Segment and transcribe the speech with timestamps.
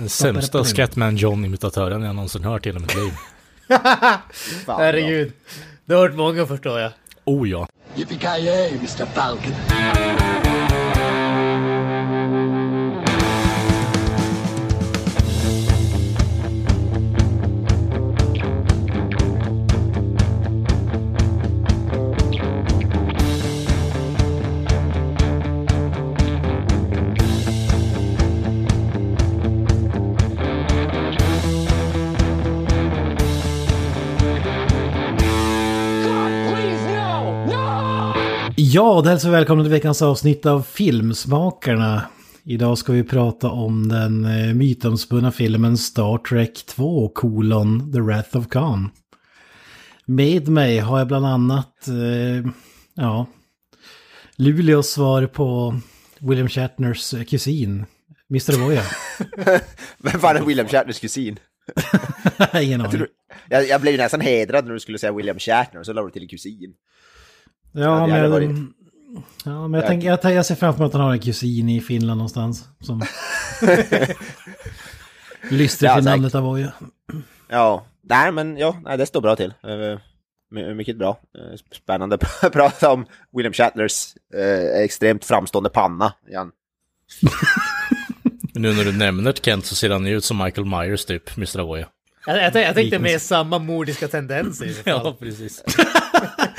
[0.08, 3.12] sämsta Scatman John-imitatören jag någonsin hört i hela mitt liv.
[4.66, 4.80] Fan.
[4.80, 5.32] Herregud.
[5.84, 6.92] Det har varit många förstår jag.
[7.24, 7.68] Oh ja.
[7.96, 9.06] Yippee-ki-yay, Mr.
[9.06, 10.37] Falcon.
[38.70, 42.02] Ja, det hälsar välkomna till veckans avsnitt av Filmsmakarna.
[42.44, 48.36] Idag ska vi prata om den eh, mytomspunna filmen Star Trek 2 kolon The Wrath
[48.36, 48.90] of Khan.
[50.04, 52.50] Med mig har jag bland annat, eh,
[52.94, 53.26] ja,
[54.36, 55.80] Luleås svar på
[56.18, 57.86] William Shatners eh, kusin,
[58.30, 58.58] Mr.
[58.58, 58.82] Voya.
[59.98, 61.38] Vem fan är William Shatners kusin?
[62.54, 63.06] Ingen aning.
[63.48, 66.10] Jag, jag blev ju nästan hedrad när du skulle säga William Shatner så la du
[66.10, 66.74] till kusin.
[67.72, 68.50] Ja, men, jag, varit-
[69.44, 71.80] ja, men jag, tänker, jag, jag ser framför mig att han har en kusin i
[71.80, 72.68] Finland någonstans.
[72.80, 73.02] Som
[75.48, 76.04] till säkert.
[76.04, 76.72] namnet Avoya.
[77.48, 79.54] Ja, nej men ja, nej, det står bra till.
[79.62, 79.98] Eh,
[80.50, 81.18] my- mycket bra.
[81.38, 86.50] Eh, Spännande att prata om William Shatners eh, extremt framstående panna igen.
[88.52, 91.36] Men nu när du nämner Kent så ser han ju ut som Michael Myers typ,
[91.36, 91.58] Mr.
[91.58, 91.86] Avoya.
[92.26, 94.68] Jag, jag, jag tänkte med samma mordiska tendenser.
[94.84, 95.62] Ja, precis.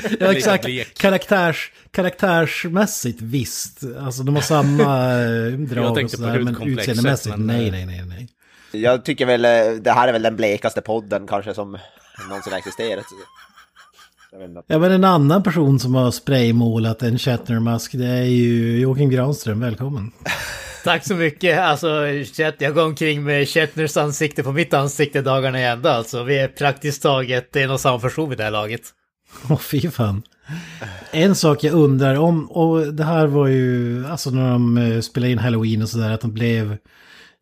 [0.20, 0.66] Ja, exakt.
[0.98, 3.82] Karaktärs, karaktärsmässigt visst.
[4.00, 7.72] Alltså de har samma eh, drag och tänkte på sådär, men utseendemässigt men, nej, eh,
[7.72, 8.28] nej, nej, nej.
[8.72, 11.78] Jag tycker väl eh, det här är väl den blekaste podden kanske som
[12.28, 13.04] någonsin har existerat.
[13.10, 14.64] Jag.
[14.66, 19.60] Ja, men en annan person som har spraymålat en Shatner-mask, det är ju Joakim Granström.
[19.60, 20.12] Välkommen.
[20.84, 21.58] Tack så mycket.
[21.58, 21.88] Alltså,
[22.32, 25.92] Chat, jag går omkring med Shatners ansikte på mitt ansikte dagarna i ända.
[25.92, 28.82] Alltså, vi är praktiskt taget en och samma person vid det här laget.
[29.50, 30.22] Åh, fy fan.
[31.10, 35.32] En sak jag undrar om, och det här var ju, alltså när de eh, spelade
[35.32, 36.76] in Halloween och sådär, att de blev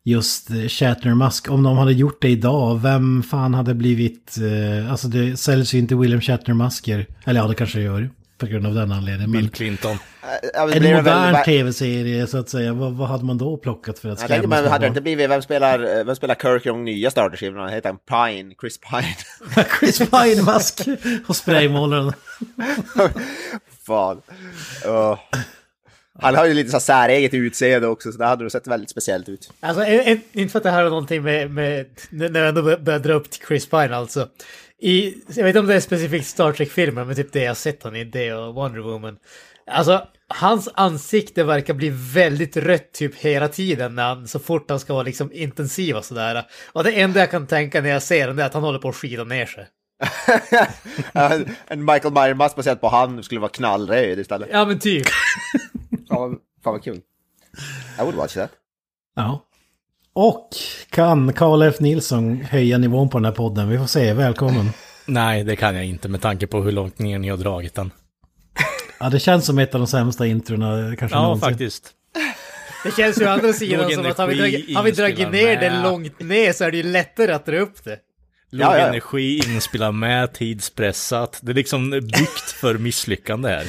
[0.03, 1.49] just eh, Shatner Musk.
[1.51, 5.79] Om de hade gjort det idag, vem fan hade blivit, eh, alltså det säljs ju
[5.79, 7.07] inte William Shatner Musker.
[7.25, 9.31] Eller ja, det kanske det gör, på grund av den anledningen.
[9.31, 9.97] Bill Clinton.
[10.53, 14.09] Men en väl- modern tv-serie så att säga, vad, vad hade man då plockat för
[14.09, 16.35] att Jag tänker, skrämma men små hade det inte blivit, vem spelar, eh, vem spelar
[16.35, 17.67] Kirk i de nya Star Trek-filmerna?
[17.67, 18.55] Heter han Pine?
[18.61, 19.65] Chris Pine?
[19.79, 20.87] Chris Pine-mask
[21.27, 22.13] och spraymålaren.
[23.87, 24.21] Fan.
[24.83, 25.19] Ja.
[26.21, 28.89] Han har ju lite så här säreget utseende också, så det hade nog sett väldigt
[28.89, 29.51] speciellt ut.
[29.59, 32.61] Alltså, en, en, inte för att det här har någonting med, med när jag ändå
[32.61, 34.27] börjar dra upp till Chris Pine alltså.
[34.81, 37.83] I, jag vet inte om det är specifikt Star Trek-filmer, men typ det jag sett
[37.83, 39.17] han i, det och Wonder Woman.
[39.71, 44.79] Alltså, hans ansikte verkar bli väldigt rött typ hela tiden när han, så fort han
[44.79, 46.45] ska vara liksom intensiv och sådär.
[46.71, 48.89] Och det enda jag kan tänka när jag ser den är att han håller på
[48.89, 49.67] att skida ner sig.
[51.67, 54.49] En Michael Myers-mask baserat på han skulle vara knallröd istället.
[54.51, 55.07] Ja men typ.
[56.09, 56.95] Fan, vad- fan vad kul.
[57.99, 58.51] I would watch that.
[59.15, 59.45] Ja.
[60.13, 60.49] Och
[60.89, 61.75] kan Karl F.
[61.79, 63.69] Nilsson höja nivån på den här podden?
[63.69, 64.69] Vi får se, välkommen.
[65.05, 67.91] Nej, det kan jag inte med tanke på hur långt ner ni har dragit den.
[68.99, 71.49] Ja, det känns som ett av de sämsta introna kanske Ja, någonsin.
[71.49, 71.91] faktiskt.
[72.83, 75.59] Det känns ju å andra sidan som att har vi, dragit, har vi dragit ner
[75.59, 75.83] det med.
[75.83, 77.97] långt ner så är det ju lättare att dra upp det.
[78.51, 78.87] Låg Ja, ja.
[78.87, 81.39] energi, ingen spelar med, tidspressat.
[81.41, 83.65] Det är liksom byggt för misslyckande här.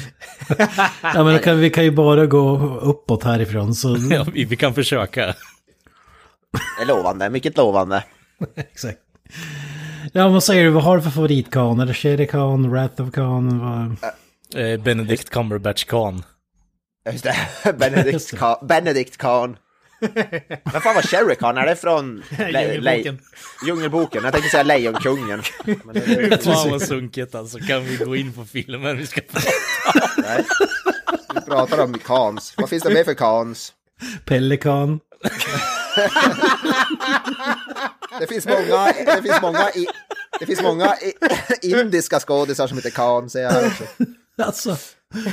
[1.13, 3.75] Ja, men kan, vi kan ju bara gå uppåt härifrån.
[3.75, 3.97] Så...
[4.11, 5.35] Ja, vi, vi kan försöka.
[6.77, 8.03] Det är lovande, mycket lovande.
[8.55, 8.99] Exakt.
[10.13, 10.69] Ja, vad säger du?
[10.69, 11.79] Vad har du för favoritkan?
[11.79, 13.59] Är det Sherry Khan, Wrath of Khan?
[13.59, 14.11] Vad...
[14.63, 16.23] Eh, Benedict Cumberbatch Khan.
[17.11, 18.67] Just det, Benedict Khan.
[18.67, 19.57] Benedict Khan.
[20.71, 21.57] Vem fan var Sherry Khan?
[21.57, 23.19] Är det från Djungelboken.
[23.65, 24.23] Djungelboken?
[24.23, 25.41] Jag tänkte säga Lejonkungen.
[25.65, 27.59] Men det, Fan vad sunkigt alltså.
[27.59, 29.49] Kan vi gå in på filmen vi ska prata
[30.17, 30.45] nej.
[31.35, 32.53] Vi pratar om Khans.
[32.57, 33.73] Vad finns det mer för Khans?
[34.25, 34.99] Pelikan?
[38.19, 39.87] Det finns många, det finns många, i,
[40.39, 41.13] det finns många i,
[41.71, 43.83] indiska skådisar som heter Khan, säger jag också.
[44.37, 44.77] Alltså,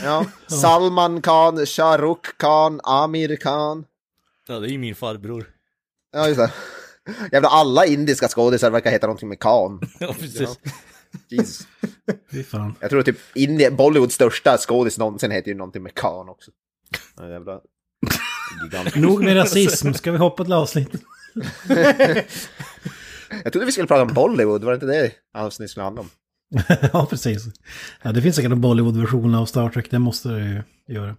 [0.05, 0.25] Ja.
[0.46, 3.84] Salman Khan, Shah Rukh Khan, Amir Khan.
[4.49, 5.50] Ja, det är ju min farbror.
[6.12, 6.52] Ja, just det.
[7.32, 9.81] Jävla alla indiska skådisar verkar heta någonting med Khan.
[10.00, 10.58] Ja, precis.
[11.28, 11.66] Jesus.
[12.31, 12.75] fy fan.
[12.81, 16.50] Jag tror typ Indien, Bollywoods största skådis någonsin heter ju någonting med Khan också.
[17.16, 17.60] Ja, jävla...
[18.62, 18.95] Gigant.
[18.95, 20.89] Nog med rasism, ska vi hoppa till avsnitt?
[23.45, 26.11] Jag trodde vi skulle prata om Bollywood, var det inte det avsnittet skulle handla om?
[26.93, 27.45] ja, precis.
[28.03, 30.62] Ja, det finns säkert en Bollywood-version av Star Trek, det måste det ju
[30.95, 31.17] göra.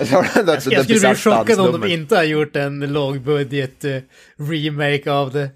[0.00, 4.00] Jag skulle bli chockad om de inte har gjort en lågbudget uh,
[4.36, 5.50] remake av det.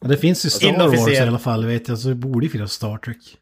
[0.00, 2.52] Ja, det finns ju Star Wars i alla fall, vet jag, så det borde ju
[2.52, 3.36] finnas Star Trek.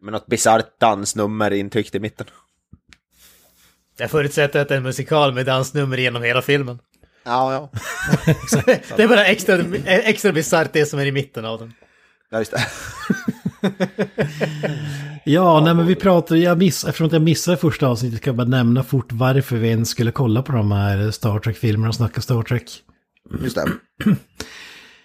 [0.00, 2.26] Med något bisarrt dansnummer intryckt i mitten.
[4.02, 6.78] Jag förutsätter att det är en musikal med dansnummer genom hela filmen.
[7.24, 7.70] Ja, ja.
[8.96, 11.72] det är bara extra, extra bisarrt det som är i mitten av den.
[12.30, 12.66] Ja, just det.
[15.24, 18.56] ja, nej men vi pratade, jag miss, eftersom jag missade första avsnittet kan jag bara
[18.56, 22.42] nämna fort varför vi ens skulle kolla på de här Star Trek-filmerna och snacka Star
[22.42, 22.64] Trek.
[23.42, 23.68] Just det.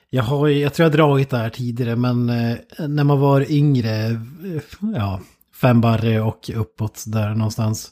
[0.10, 2.58] Jag, har, jag tror jag har dragit det här tidigare, men eh,
[2.88, 4.62] när man var yngre, eh,
[4.96, 5.22] ja,
[5.62, 7.92] fem barre och uppåt där någonstans,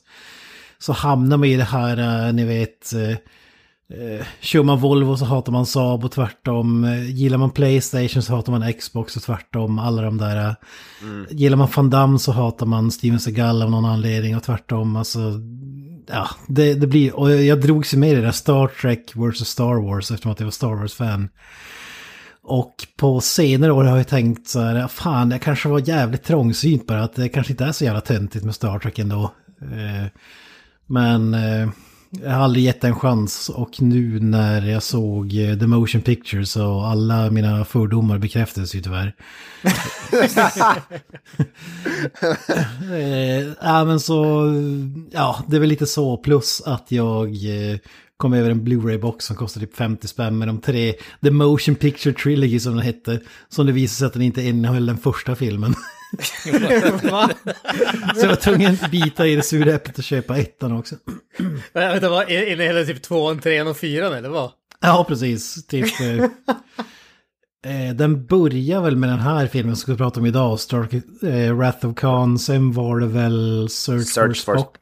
[0.86, 3.18] så hamnar man i det här, eh, ni vet, eh,
[3.90, 6.84] Eh, kör man Volvo så hatar man Saab och tvärtom.
[6.84, 9.80] Eh, gillar man Playstation så hatar man Xbox och tvärtom.
[9.80, 10.38] Alla de där.
[10.38, 10.54] Eh,
[11.02, 11.26] mm.
[11.30, 14.96] Gillar man Van Damme så hatar man Steven Seagal av någon anledning och tvärtom.
[14.96, 15.20] Alltså,
[16.08, 17.16] ja, det, det blir...
[17.16, 19.48] Och jag drogs ju med i det där Star Trek vs.
[19.48, 21.30] Star Wars eftersom att jag var Star Wars-fan.
[22.44, 26.88] Och på senare år har jag tänkt så här, fan jag kanske var jävligt trångsynt
[26.88, 29.32] bara att det kanske inte är så jävla töntigt med Star Trek ändå.
[30.88, 31.36] Men
[32.24, 36.56] jag har aldrig gett en chans och nu när jag såg eh, The Motion Pictures
[36.56, 39.16] och alla mina fördomar bekräftades ju tyvärr.
[42.94, 44.52] eh, ja men så,
[45.12, 47.78] ja det är väl lite så plus att jag eh,
[48.18, 52.14] kom över en Blu-ray-box som kostar typ 50 spänn med de tre, The Motion Picture
[52.14, 55.76] Trilogy som den hette, som det visade sig att den inte innehöll den första filmen.
[58.16, 60.96] så jag var tvungen att bita i det sura äpplet och köpa ettan också.
[61.74, 64.52] Vänta, vad, innehåller typ tvåan, trean och fyran eller vad?
[64.82, 65.68] Ja, precis.
[65.68, 66.00] Typ...
[66.02, 66.24] Eh,
[67.66, 70.94] eh, den börjar väl med den här filmen som vi pratar om idag, Stark,
[71.24, 74.78] eh, Wrath of Khan, sen var det väl Search, Search for Spock,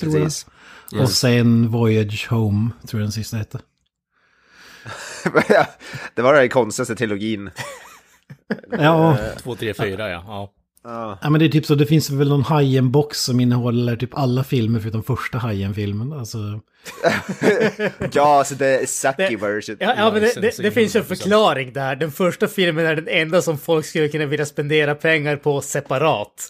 [0.00, 0.22] tror jag.
[0.22, 0.46] Yes.
[1.00, 3.58] Och sen Voyage Home, tror jag den sista hette.
[6.14, 7.50] det var den konstigaste trilogin.
[8.78, 9.18] Ja.
[9.42, 10.24] Två, tre, fyra, ja.
[10.26, 10.52] ja.
[10.86, 11.18] Ja.
[11.22, 14.44] ja men det är typ så, det finns väl någon Hajen-box som innehåller typ alla
[14.44, 16.12] filmer förutom första Hajen-filmen.
[16.12, 16.38] Alltså...
[18.12, 19.76] ja, alltså det är sucky version.
[19.80, 21.96] Ja, ja men det, det, det finns en förklaring där.
[21.96, 26.48] Den första filmen är den enda som folk skulle kunna vilja spendera pengar på separat.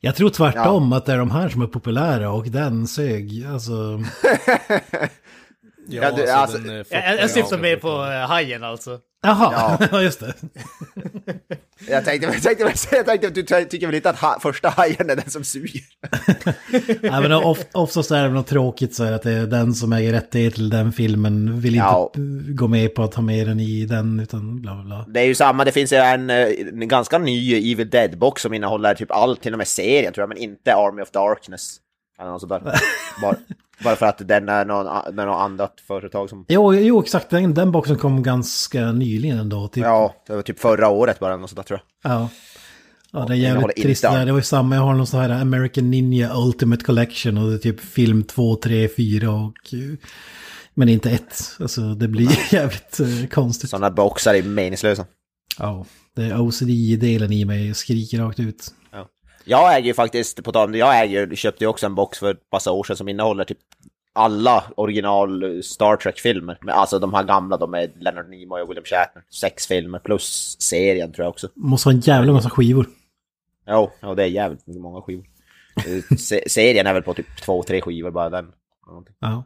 [0.00, 0.96] Jag tror tvärtom ja.
[0.96, 3.46] att det är de här som är populära och den sög.
[3.52, 3.72] Alltså...
[5.96, 8.98] ja, ja, du, alltså, den, jag, jag syftar mer på uh, Hajen alltså.
[9.22, 10.02] Jaha, ja.
[10.02, 10.34] just det.
[11.88, 15.10] jag, tänkte, jag, tänkte, jag tänkte att du tycker väl inte att ha, första hajen
[15.10, 15.82] är den som suger?
[17.10, 19.92] Nej, men of, oftast är det något tråkigt så här att det är den som
[19.92, 22.12] äger rättighet till den filmen vill inte ja.
[22.48, 25.04] gå med på att ha med den i den utan bla bla.
[25.08, 28.94] Det är ju samma, det finns ju en, en ganska ny Evil Dead-box som innehåller
[28.94, 31.76] typ allt, till och med serien tror jag, men inte Army of Darkness.
[32.20, 32.62] Eller något sådär.
[33.22, 33.36] Bara,
[33.84, 36.44] bara för att den är någon, med något annat företag som...
[36.48, 37.30] Jo, jo exakt.
[37.30, 39.68] Den, den boxen kom ganska nyligen ändå.
[39.68, 39.84] Typ.
[39.84, 42.12] Ja, det var typ förra året bara, något sådär tror jag.
[42.12, 42.28] Ja.
[43.12, 44.02] Ja, det är jävligt trist.
[44.02, 44.26] Där.
[44.26, 47.54] Det var ju samma, jag har någon sån här American Ninja Ultimate Collection och det
[47.54, 49.74] är typ film 2, 3, 4 och...
[50.74, 51.56] Men inte ett.
[51.60, 53.70] Alltså det blir jävligt uh, konstigt.
[53.70, 55.06] Sådana boxar är meningslösa.
[55.58, 55.86] Ja,
[56.16, 58.74] det är OCD-delen i mig skriker rakt ut.
[59.44, 62.42] Jag äger ju faktiskt, på tal jag äger, köpte ju också en box för ett
[62.52, 63.58] massa år sedan som innehåller typ
[64.12, 66.58] alla original Star Trek-filmer.
[66.66, 69.22] Alltså de här gamla, de med Leonard Nimoy och William Shatner.
[69.30, 71.48] Sex filmer plus serien tror jag också.
[71.54, 72.86] Måste ha en jävla massa skivor.
[73.68, 75.24] Jo, ja, det är jävligt många skivor.
[75.76, 78.46] Eh, serien är väl på typ två, tre skivor bara den.
[79.20, 79.44] Ja.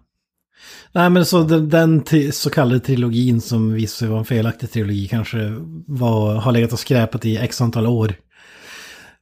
[0.92, 5.08] Nej men så den, den så kallade trilogin som visade sig vara en felaktig trilogi
[5.08, 5.38] kanske
[5.86, 8.14] var, har legat och skräpat i x antal år.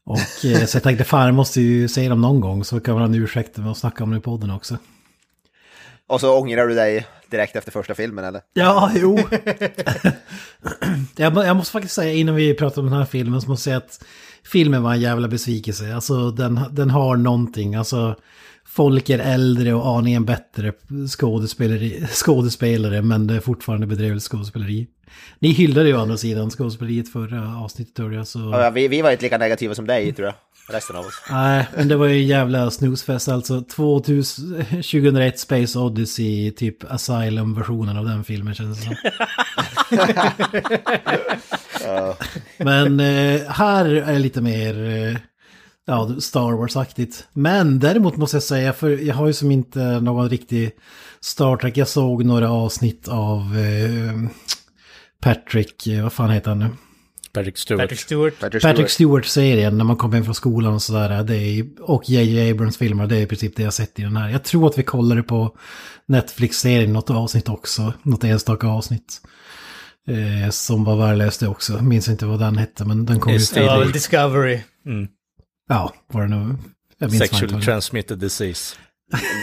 [0.04, 2.94] Och eh, så jag tänkte fan jag måste ju säga dem någon gång så kan
[2.94, 4.76] man ha en ursäkt med att snacka om det i podden också.
[6.06, 8.40] Och så ångrar du dig direkt efter första filmen eller?
[8.54, 9.18] Ja, jo.
[11.16, 13.86] jag, måste faktiskt säga innan vi pratar om den här filmen så måste jag säga
[13.86, 14.04] att
[14.44, 15.94] filmen var en jävla besvikelse.
[15.94, 18.16] Alltså den, den har någonting, alltså
[18.64, 20.72] folk är äldre och aningen bättre
[22.12, 24.86] skådespelare men det är fortfarande bedrövligt skådespeleri.
[25.38, 28.26] Ni hyllade ju å andra sidan skådespeleriet förra avsnittet tror jag.
[28.26, 28.38] Så...
[28.38, 30.34] Ja, vi, vi var inte lika negativa som dig tror jag.
[30.68, 31.22] Resten av oss.
[31.30, 33.62] Nej, men det var ju jävla snusfest alltså.
[33.62, 38.96] 2000, 2001 Space Odyssey, typ Asylum-versionen av den filmen känns det som.
[42.64, 45.16] Men eh, här är lite mer eh,
[45.86, 47.26] ja, Star Wars-aktigt.
[47.32, 50.70] Men däremot måste jag säga, för jag har ju som inte någon riktig
[51.20, 51.76] Star Trek.
[51.76, 54.30] Jag såg några avsnitt av eh,
[55.22, 56.68] Patrick, eh, vad fan heter han nu?
[57.34, 57.82] Patrick Stewart.
[57.82, 58.38] Patrick Stewart.
[58.40, 59.24] Patrick Patrick Stewart.
[59.24, 61.22] Stewart-serien när man kommer hem från skolan och sådär.
[61.24, 62.50] Det är, och J.J.
[62.50, 64.28] Abrams-filmer, det är i princip det jag sett i den här.
[64.28, 65.56] Jag tror att vi kollade på
[66.06, 67.92] Netflix-serien något avsnitt också.
[68.02, 69.20] Något enstaka avsnitt.
[70.08, 71.82] Eh, som var värdelöst det också.
[71.82, 73.40] Minns inte vad den hette, men den kom är ut.
[73.92, 74.60] Discovery.
[75.68, 78.76] Ja, var det vad det- transmitted disease.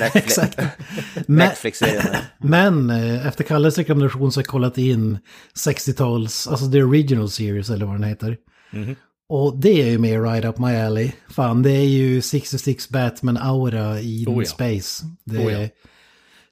[0.02, 0.58] Netflix, Exakt.
[1.28, 2.16] Men, Netflix-serien.
[2.38, 5.18] men eh, efter Kalles rekommendation så har jag kollat in
[5.66, 8.38] 60-tals, alltså the original series eller vad den heter.
[8.72, 8.96] Mhm.
[9.30, 11.12] Och det är ju mer right up my alley.
[11.30, 14.50] Fan, det är ju 66 Batman-aura i Oh ja.
[14.50, 15.06] space.
[15.26, 15.68] Det, Oh ja.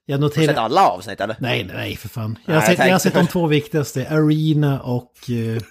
[0.10, 0.56] Jag Har du sett noterar...
[0.66, 1.36] alla avsnitt eller?
[1.40, 2.38] Nej, nej, för fan.
[2.46, 5.62] Jag har, Nej, sett, jag har jag sett tänkte- de två viktigaste, Arena och eh,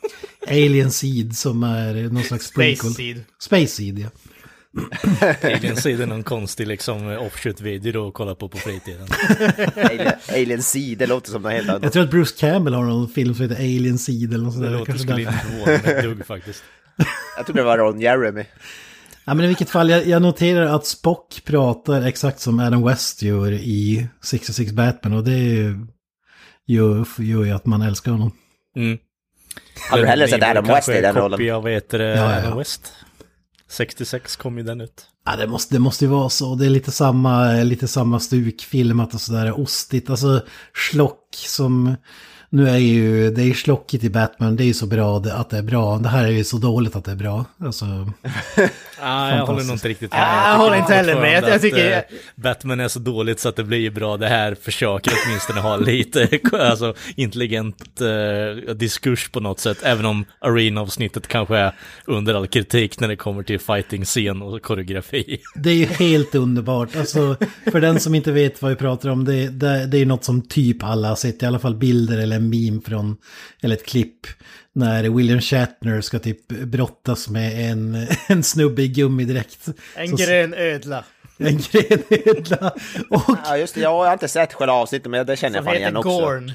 [0.49, 2.95] Alien Seed som är någon slags Space prequel.
[2.95, 3.25] Seed.
[3.41, 4.09] Space Seed, ja.
[5.42, 9.06] Alien Seed är någon konstig liksom offshoot-video att kolla på på fritiden.
[9.90, 11.92] Alien, Alien Sea, det låter som något helt Jag annat.
[11.92, 14.71] tror att Bruce Campbell har någon film som heter Alien Seed eller något sånt Det
[14.71, 14.78] där.
[14.78, 16.62] låter, Kanske skulle inte förvåna mig ett dugg faktiskt.
[17.37, 18.45] Jag tror det var Ron Jeremy.
[19.25, 23.23] Ja, men i vilket fall, jag, jag noterar att Spock pratar exakt som Adam West
[23.23, 25.87] gör i 66 Batman och det är ju-
[26.66, 28.33] gör, gör ju att man älskar honom.
[28.76, 28.99] Mm.
[29.90, 31.30] Hade du hellre sett Adam West i den en rollen?
[31.38, 32.38] kopia av, vad heter det, Ja, ja, ja.
[32.47, 32.92] Adam West.
[33.68, 35.06] 66 kom ju den ut.
[35.25, 36.54] Ja, det måste, det måste ju vara så.
[36.54, 40.11] Det är lite samma, lite samma stuk, filmat och sådär, ostigt.
[40.11, 40.42] Alltså,
[40.73, 41.96] schlock som...
[42.50, 45.50] Nu är ju, det är ju schlockigt i Batman, det är ju så bra att
[45.50, 45.99] det är bra.
[45.99, 47.45] Det här är ju så dåligt att det är bra.
[47.61, 47.85] Alltså,
[49.00, 50.21] Ah, jag håller nog inte riktigt med.
[50.23, 51.45] Ah, jag håller inte heller med.
[51.49, 54.17] Jag- tycker- att, eh, Batman är så dåligt så att det blir bra.
[54.17, 59.79] Det här försöker åtminstone ha lite alltså, intelligent eh, diskurs på något sätt.
[59.83, 61.73] Även om Arena-avsnittet kanske är
[62.05, 65.38] under all kritik när det kommer till fighting-scen och koreografi.
[65.57, 66.97] det är ju helt underbart.
[66.97, 67.37] Alltså,
[67.73, 70.25] för den som inte vet vad vi pratar om, det, det, det är ju något
[70.25, 73.16] som typ alla har sett, i alla fall bilder eller en meme från,
[73.62, 74.26] eller ett klipp.
[74.73, 79.69] När William Shatner ska typ brottas med en, en snubbe i gummidräkt.
[79.97, 81.05] En Så- grön ödla.
[81.38, 82.73] En grenödla.
[83.11, 85.76] Och Ja just det, jag har inte sett själva avsnittet men det känner jag fan
[85.76, 86.09] igen också.
[86.11, 86.52] Gorn.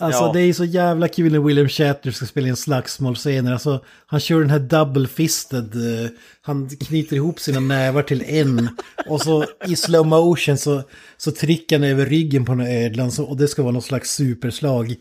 [0.00, 0.32] Alltså Ja.
[0.34, 3.52] det är så jävla kul när William Shatner ska spela in slagsmålscener.
[3.52, 6.10] Alltså han kör den här double-fisted, eh,
[6.42, 8.68] han knyter ihop sina nävar till en.
[9.08, 10.82] Och så i slow motion så,
[11.16, 13.82] så trycker han över ryggen på den här ödlan så, och det ska vara någon
[13.82, 14.94] slags superslag.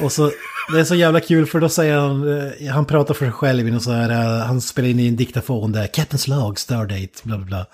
[0.00, 0.30] Och så,
[0.72, 3.68] det är så jävla kul för då säger han, eh, han pratar för sig själv
[3.68, 7.08] i någon så här, eh, han spelar in i en diktafon där, Captain Slag, Stardate,
[7.22, 7.66] bla bla bla,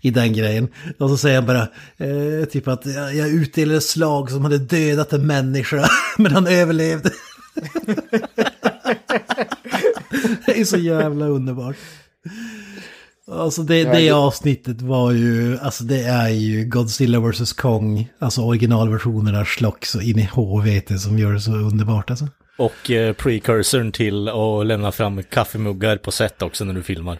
[0.00, 0.68] i den grejen.
[0.98, 1.68] Och så säger han bara,
[2.46, 5.88] typ att jag, jag utdelade slag som hade dödat en människa,
[6.22, 7.10] men han överlevde.
[10.46, 11.76] det är så jävla underbart.
[13.30, 17.52] Alltså det, det avsnittet var ju, alltså det är ju Godzilla vs.
[17.52, 22.28] Kong, alltså originalversionerna schlock så in i HVT som gör det så underbart alltså.
[22.58, 27.18] Och eh, precursorn till att lämna fram kaffemuggar på set också när du filmar.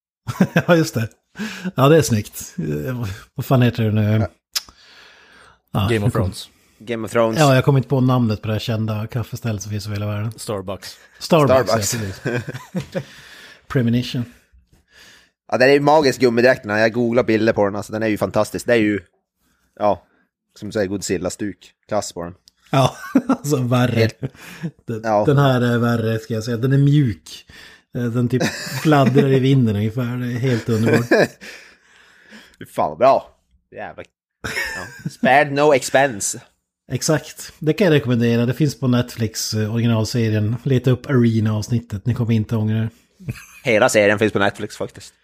[0.66, 1.08] ja, just det.
[1.74, 2.54] Ja, det är snyggt.
[2.58, 4.26] Eh, Vad fan heter det nu?
[5.72, 6.48] Ja, Game of Thrones.
[6.78, 7.38] Game of Thrones.
[7.38, 10.06] Ja, jag kommer inte på namnet på det här kända kaffestället som finns över hela
[10.06, 10.32] världen.
[10.36, 10.96] Starbucks.
[11.18, 11.88] Starbucks.
[11.88, 12.20] Starbucks.
[12.92, 13.00] Ja.
[13.68, 14.24] Premonition.
[15.52, 16.80] Ja, den är ju magisk gummidräkterna.
[16.80, 18.66] Jag googlar bilder på den, alltså den är ju fantastisk.
[18.66, 19.00] Det är ju,
[19.78, 20.06] ja,
[20.58, 21.72] som du säger, Godzilla-stuk.
[21.88, 22.34] Klass på den.
[22.70, 22.96] Ja,
[23.28, 24.08] alltså värre.
[24.86, 25.24] Den, Ja.
[25.26, 26.56] den här är värre ska jag säga.
[26.56, 27.46] Den är mjuk.
[27.96, 28.42] Eh, Den typ
[28.82, 30.16] fladdrar i vinden ungefär.
[30.16, 31.06] Det är helt underbart.
[32.58, 33.38] Fy fan vad bra.
[33.76, 34.04] Jävlar.
[34.42, 35.10] Ja.
[35.10, 36.40] Spared no expense.
[36.92, 37.52] Exakt.
[37.58, 38.46] Det kan jag rekommendera.
[38.46, 40.56] Det finns på Netflix, eh, originalserien.
[40.62, 42.06] Leta upp Arena-avsnittet.
[42.06, 42.88] Ni kommer inte ångra det.
[43.64, 45.14] Hela serien finns på Netflix faktiskt.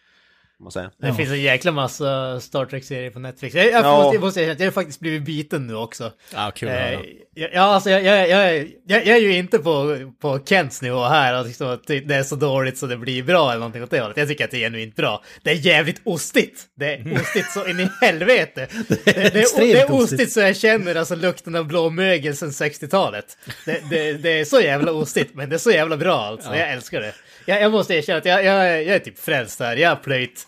[0.58, 0.90] Måste säga.
[0.98, 1.14] Det Ja.
[1.14, 3.54] finns en jäkla massa Star Trek-serier på Netflix.
[3.54, 3.96] Jag, jag, Ja.
[4.02, 6.12] måste, jag måste säga att jag har faktiskt blivit biten nu också.
[6.34, 6.98] Ja, kul Eh.
[7.34, 11.04] Ja, ja, alltså jag, jag, jag, jag, jag är ju inte på, på Kents nivå
[11.04, 13.90] här, att liksom att det är så dåligt så det blir bra eller någonting åt
[13.90, 14.16] det hållet.
[14.16, 15.22] Jag tycker att det är genuint bra.
[15.42, 16.62] Det är jävligt ostigt.
[16.76, 18.68] Det är ostigt så in i helvete.
[18.88, 20.32] Det, det, det, det är ostigt.
[20.32, 23.38] så jag känner alltså lukten av blå mögel sedan 60-talet.
[23.66, 26.56] Det, det, det är så jävla ostigt, men det är så jävla bra alltså.
[26.56, 27.14] Jag älskar det.
[27.46, 29.76] Jag, jag måste erkänna att jag, jag, jag är typ frälst här.
[29.76, 30.46] Jag har plöjt,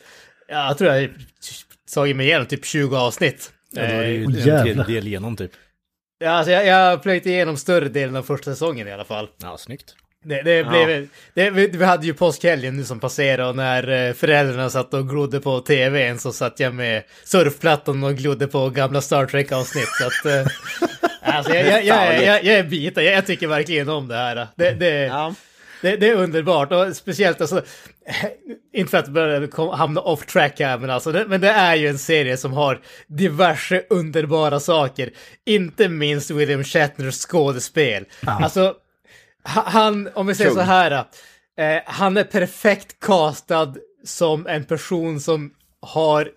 [0.48, 1.10] jag tror jag har
[1.94, 3.52] tagit mig igenom typ 20 avsnitt.
[3.72, 5.50] Ja, då är det ju Eh, en tredjedel igenom typ.
[6.18, 9.28] Ja, alltså jag, jag plöjt igenom större delen av första säsongen i alla fall.
[9.42, 9.94] Ja, snyggt.
[10.24, 14.70] Det, det blev, det, vi, hade ju påskhelgen nu som passerade och när eh, föräldrarna
[14.70, 19.26] satt och glodde på tvn så satt jag med surfplattan och glodde på gamla Star
[19.26, 19.88] Trek-avsnitt.
[19.88, 20.52] Så att, eh,
[21.36, 24.46] alltså jag, jag, jag, jag, är jag, jag tycker verkligen om det här.
[24.56, 25.34] Det, det, Ja.
[25.82, 27.62] Det, det är underbart och speciellt alltså,
[28.74, 31.88] inte för att börja hamna off track här, men alltså, det, men det är ju
[31.88, 35.10] en serie som har diverse underbara saker.
[35.46, 38.04] Inte minst William Shatners skådespel.
[38.26, 38.74] Alltså,
[39.54, 40.90] Ha- Han, om vi säger så här,
[41.58, 46.28] eh, han är perfekt castad som en person som har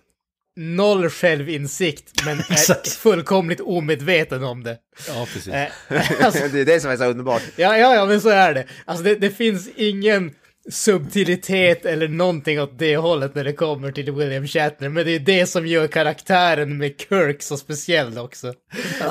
[0.60, 4.76] noll självinsikt men är fullkomligt omedveten om det.
[5.08, 5.52] Ja, precis.
[5.52, 5.68] Eh,
[6.24, 7.42] alltså, det är det som är så underbart.
[7.56, 8.64] ja, ja, ja, men så är det.
[8.84, 10.34] Alltså det, det finns ingen
[10.70, 15.18] subtilitet eller någonting åt det hållet när det kommer till William Shatner, men det är
[15.18, 18.54] det som gör karaktären med Kirk så speciell också.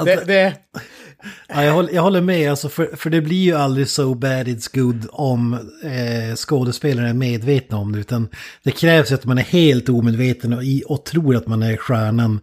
[0.05, 0.53] Det, det,
[1.47, 4.47] Ja, jag, håller, jag håller med, alltså, för, för det blir ju aldrig so bad
[4.47, 7.99] it's good om eh, skådespelaren är medvetna om det.
[7.99, 8.29] Utan
[8.63, 11.77] det krävs ju att man är helt omedveten och, i, och tror att man är
[11.77, 12.39] stjärnan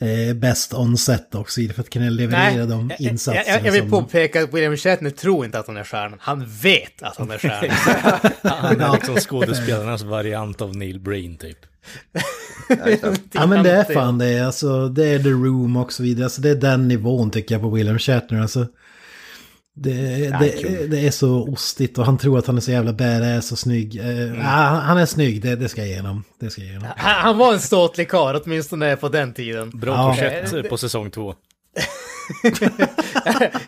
[0.00, 3.46] eh, bäst on set också för att kunna leverera de jag, jag, insatserna.
[3.46, 6.18] jag, jag vill som- påpeka att William Shatner tror inte att han är stjärnan.
[6.22, 8.30] Han vet att han är stjärnan.
[8.42, 11.58] Han är liksom skådespelarnas variant av Neil Breen typ.
[13.32, 16.24] Ja men det är fan det, alltså det är The Room och så vidare.
[16.24, 18.40] Alltså det är den nivån tycker jag på William Shatner.
[18.40, 18.66] Alltså,
[19.74, 19.92] det,
[20.40, 23.58] det, det är så ostigt och han tror att han är så jävla badass och
[23.58, 23.96] snygg.
[24.00, 26.24] Eh, ja, han, han är snygg, det, det ska jag ge honom.
[26.40, 26.90] Det ska jag ge honom.
[26.96, 29.70] Han, han var en ståtlig karl, åtminstone på den tiden.
[29.70, 30.14] Bra Ja.
[30.14, 31.34] projekt på säsong två.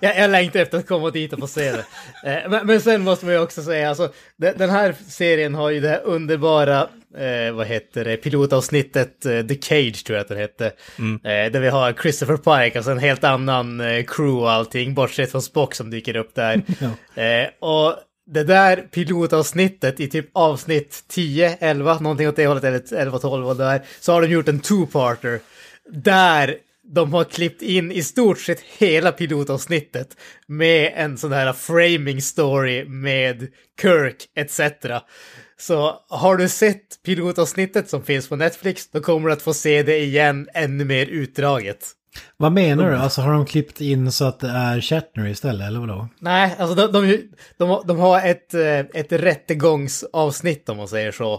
[0.00, 1.84] jag, jag längtar efter att komma dit och få se det.
[2.24, 5.70] Eh, men, men sen måste man ju också säga, alltså, den, den här serien har
[5.70, 6.88] ju det här underbara,
[7.18, 10.66] eh, vad heter det, pilotavsnittet eh, The Cage tror jag att den hette.
[10.66, 15.30] Eh, där vi har Christopher Pike, alltså en helt annan eh, crew och allting, bortsett
[15.30, 16.54] från Spock som dyker upp där.
[17.14, 22.94] eh, och det där pilotavsnittet i typ avsnitt 10, 11, någonting åt det hållet, eller
[22.94, 25.40] 11, 12 och där, så har de gjort en two-parter.
[25.90, 26.56] Där
[26.94, 30.08] de har klippt in i stort sett hela pilotavsnittet
[30.46, 33.48] med en sån här framing story med
[33.82, 34.60] Kirk etc.
[35.58, 39.82] Så har du sett pilotavsnittet som finns på Netflix, då kommer du att få se
[39.82, 41.88] det igen ännu mer utdraget.
[42.36, 42.96] Vad menar du?
[42.96, 46.08] Alltså har de klippt in så att det är Shatner istället eller vadå?
[46.20, 47.22] Nej, alltså de, de,
[47.58, 51.34] de, har- de har ett, eh, ett rättegångsavsnitt om man säger så.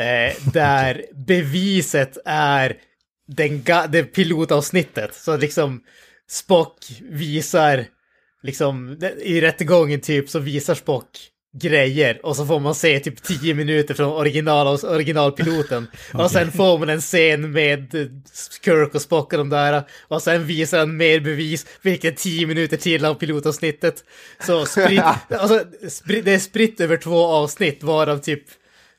[0.00, 2.76] Eh, där beviset är
[3.36, 5.14] den, det pilotavsnittet.
[5.14, 5.80] Så liksom
[6.28, 6.76] Spock
[7.10, 7.84] visar,
[8.42, 11.06] liksom i rättegången typ så visar Spock
[11.52, 15.86] grejer och så får man se typ 10 minuter från original, originalpiloten.
[16.14, 18.06] Och sen får man en scen med eh,
[18.64, 19.82] Kirk och Spock och de där.
[20.08, 24.04] Och sen visar han mer bevis, vilket 10 minuter till av pilotavsnittet.
[24.46, 28.44] Så spritt, alltså, spritt, det är spritt över två avsnitt varav typ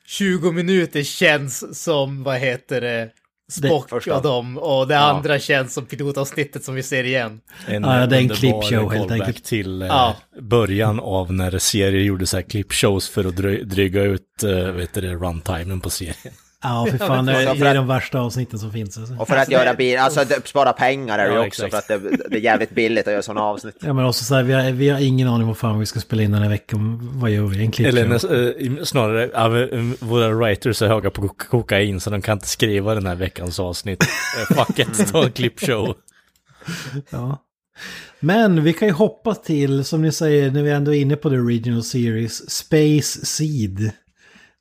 [0.06, 3.10] 20 minuter känns som, vad heter det,
[3.52, 4.16] Spock första.
[4.18, 4.58] och dem.
[4.58, 7.42] Och det andra känns som pilotavsnittet som vi ser igen.
[7.68, 9.44] En, Ja, det är en clipshow, helt enkelt.
[9.44, 10.16] till eh, Ja.
[10.42, 14.94] början av när serier gjorde så här clipshows för att dry- dryga ut, eh, vet
[14.94, 16.16] du det, runtimen på serien.
[16.64, 18.98] Ja, för fan, det, är- det är de värsta avsnitten som finns.
[18.98, 19.16] Alltså.
[19.20, 21.88] Och för att göra bil, alltså det- spara pengar är det ju Ja, också, exakt.
[21.88, 23.76] för att det, det är jävligt billigt att göra sådana avsnitt.
[23.80, 26.00] Ja, men också så här, vi har, vi har ingen aning vad fan vi ska
[26.00, 27.00] spela in den här veckan.
[27.14, 27.64] Vad gör vi?
[27.66, 27.88] En klipp?
[27.88, 32.34] Eller näs- eh, snarare, men, våra writers är höga på kok- kokain så de kan
[32.38, 34.04] inte skriva den här veckans avsnitt.
[34.50, 35.94] Eh, Fuck it, ta en clipshow.
[37.10, 37.38] Ja.
[38.20, 41.30] Men vi kan ju hoppa till, som ni säger, när vi ändå är inne på
[41.30, 43.92] the original series, Space Seed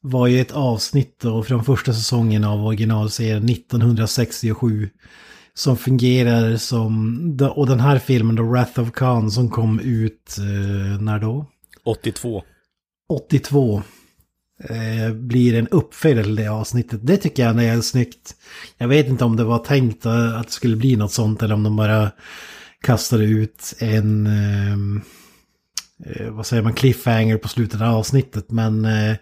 [0.03, 4.91] var ju ett avsnitt då från första säsongen av originalserien 1967.
[5.55, 11.01] Som fungerar som, och den här filmen då, Wrath of Khan, som kom ut, eh,
[11.01, 11.47] när då?
[11.85, 12.43] 82.
[13.09, 13.83] 82
[14.65, 17.01] eh, blir en uppföljare till det avsnittet.
[17.03, 18.35] Det tycker jag är snyggt.
[18.79, 21.63] Jag vet inte om det var tänkt att det skulle bli något sånt eller om
[21.63, 22.11] de bara
[22.83, 25.03] kastade ut en, ehm,
[26.07, 28.51] eh, vad säger man, cliffhanger på slutet av avsnittet.
[28.51, 29.17] Men eh,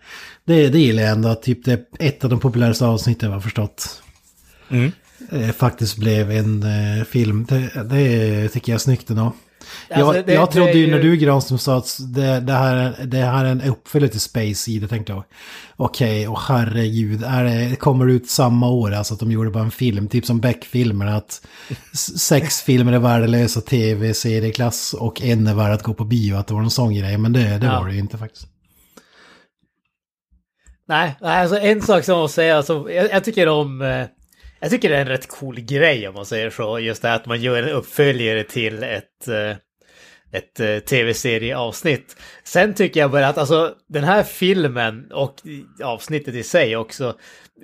[0.45, 3.37] det, det gillar jag ändå, att typ det är ett av de populäraste avsnitten jag
[3.37, 4.03] har förstått.
[4.69, 4.93] Mm.
[5.33, 7.47] Eh, faktiskt blev en eh, film.
[7.49, 9.33] Det, det tycker jag är snyggt ändå.
[9.91, 13.17] Alltså, jag, det- jag trodde ju när du Granström sa att det, det, här, det
[13.19, 15.25] här är en uppföljare till Space Seed, tänkte jag.
[15.77, 19.65] Okej, och herregud, är det, kommer det ut samma år, alltså att de gjorde bara
[19.65, 21.47] en film, typ som Beck-filmerna, att
[22.17, 26.55] sex filmer är värdelösa tv-serieklass och en är värd att gå på bio, att det
[26.55, 27.81] var någon sån grej, men det, det Ja.
[27.81, 28.47] var det ju inte faktiskt.
[30.89, 33.83] Nej, nej, alltså en sak som jag måste säga, alltså, jag, jag tycker om...
[34.61, 36.79] Jag tycker det är en rätt cool grej om man säger så.
[36.79, 39.57] Just det här att man gör en uppföljare till ett, eh,
[40.33, 42.17] ett eh, tv-serieavsnitt.
[42.45, 45.35] Sen tycker jag bara att alltså, den här filmen och
[45.85, 47.15] avsnittet i sig också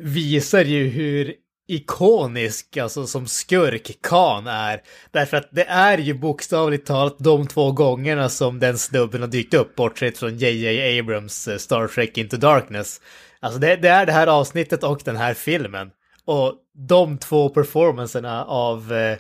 [0.03, 1.35] visar ju hur
[1.69, 4.81] ikonisk, alltså som skurk Khan är.
[5.11, 9.55] Därför att det är ju bokstavligt talat de två gångerna som den snubben har dykt
[9.55, 11.01] upp, bortsett från J.J.
[11.01, 13.01] Abrams eh, Star Trek Into Darkness.
[13.41, 15.91] Alltså det, det är det här avsnittet och den här filmen.
[16.27, 16.55] Och
[16.89, 19.19] de två performancerna av, eh,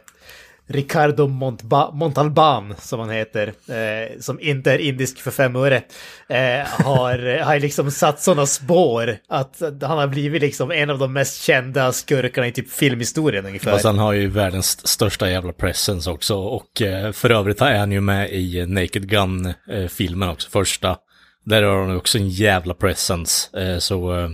[0.66, 5.82] Ricardo Montba Montalban, som han heter, eh, som inte är indisk för fem öre,
[6.28, 10.98] eh, har, eh, har liksom satt sådana spår att han har blivit liksom en av
[10.98, 13.70] de mest kända skurkarna i typ filmhistorien ungefär.
[13.70, 17.92] Fast han har ju världens största jävla presence också och eh, för övrigt är han
[17.92, 20.96] ju med i eh, Naked Gun-filmen eh, också, första.
[21.44, 24.28] Där har han också en jävla presence, eh, så eh,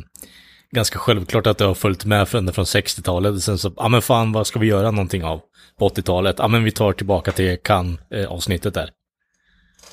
[0.72, 3.42] ganska självklart att det har följt med från, från 60-talet.
[3.42, 5.40] Sen så, ja men fan vad ska vi göra någonting av
[5.78, 6.36] på 80-talet?
[6.38, 8.90] Ja men vi tar tillbaka till Cannes-avsnittet där.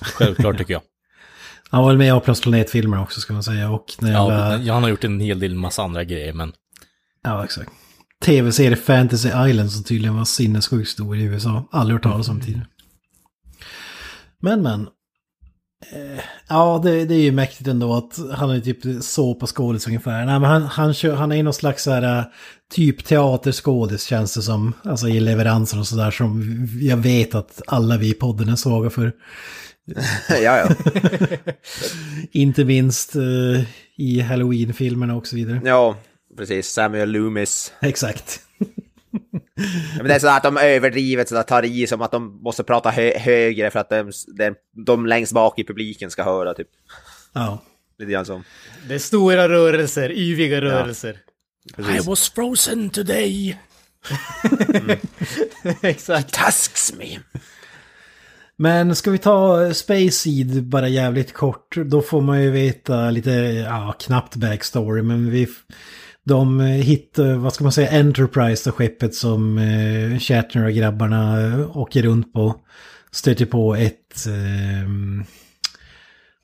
[0.01, 0.81] Självklart tycker jag.
[1.69, 3.69] Han var väl med i Aplans planetfilmer också ska man säga.
[3.69, 6.53] Och när Ja, men han har gjort en hel del massa andra grejer men
[7.23, 7.71] Ja, exakt.
[8.25, 11.67] Tv-serie Fantasy Island som tydligen var sinnessjukt stor i USA.
[11.71, 12.67] Aldrig hört talas om tidigare.
[14.41, 14.87] Men, men.
[15.85, 19.87] Eh, ja, det, det är ju mäktigt ändå att han är typ så på skådis
[19.87, 20.25] ungefär.
[20.25, 22.25] Nej, men han, han, kör, han är någon slags så här, eh,
[22.71, 24.73] typ teaterskådis känns det som.
[24.83, 26.43] Alltså i leveranser och sådär som
[26.81, 29.11] jag vet att alla vi i podden är svaga för.
[30.29, 30.69] ja, ja.
[32.31, 33.63] Inte minst eh,
[33.97, 35.61] i Halloween-filmerna och så vidare.
[35.65, 35.97] ja,
[36.37, 36.67] precis.
[36.67, 37.73] Samuel Loomis.
[37.81, 38.46] Exakt.
[39.11, 39.19] Ja,
[39.97, 42.89] Men det är så att de överdrivet så tar i som att de måste prata
[42.89, 46.67] hö högre för att de, de, de längst bak i publiken ska höra typ.
[47.33, 47.63] Ja.
[47.99, 48.43] Lite grann som.
[48.87, 51.17] Det är stora rörelser, yviga rörelser.
[51.77, 53.57] I was frozen today.
[55.81, 56.33] Exakt.
[56.33, 57.19] Tasks me!
[58.59, 63.31] Men ska vi ta Space Seed bara jävligt kort, då får man ju veta lite,
[63.31, 65.47] ja, knappt backstory, men vi...
[66.27, 71.77] De hittar, vad ska man säga, Enterprise, då skeppet som eh, Shatner och grabbarna eh,
[71.77, 72.55] åker runt på.
[73.11, 74.89] Stöter på ett, eh,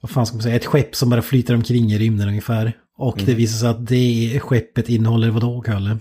[0.01, 2.73] vad fan ska man säga, ett skepp som bara flyter omkring i rymden ungefär.
[2.97, 5.97] Och det visar sig att det skeppet innehåller vadå, Kalle?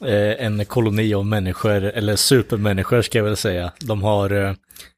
[0.00, 3.72] Eh, en koloni av människor, eller supermänniskor ska jag väl säga.
[3.80, 4.54] De har eh,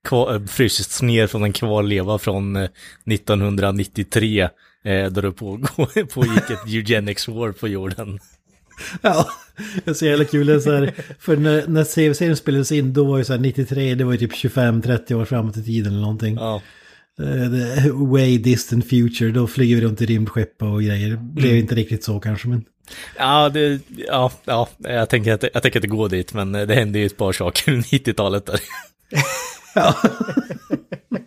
[0.08, 2.68] kvar, eh, frysits ner från en kvarleva från eh,
[3.06, 4.48] 1993.
[4.86, 8.18] Eh, då det pågår, pågick ett eugenics war på jorden.
[9.02, 9.28] Ja,
[9.84, 10.62] det är så jävla kul.
[10.62, 14.04] Så här, för när, när CV-serien spelades in, då var ju så här 93, det
[14.04, 16.34] var ju typ 25-30 år framåt i tiden eller någonting.
[16.34, 16.62] Ja.
[17.20, 21.10] Eh, det- way distant future, då flyger vi runt i rymdskepp och grejer.
[21.10, 22.64] Det blev inte riktigt så kanske, men...
[23.18, 26.98] Ja, det, ja, ja jag, tänker att, jag tänker inte gå dit, men det hände
[26.98, 28.60] ju ett par saker under 90-talet där.
[29.74, 29.94] Ja,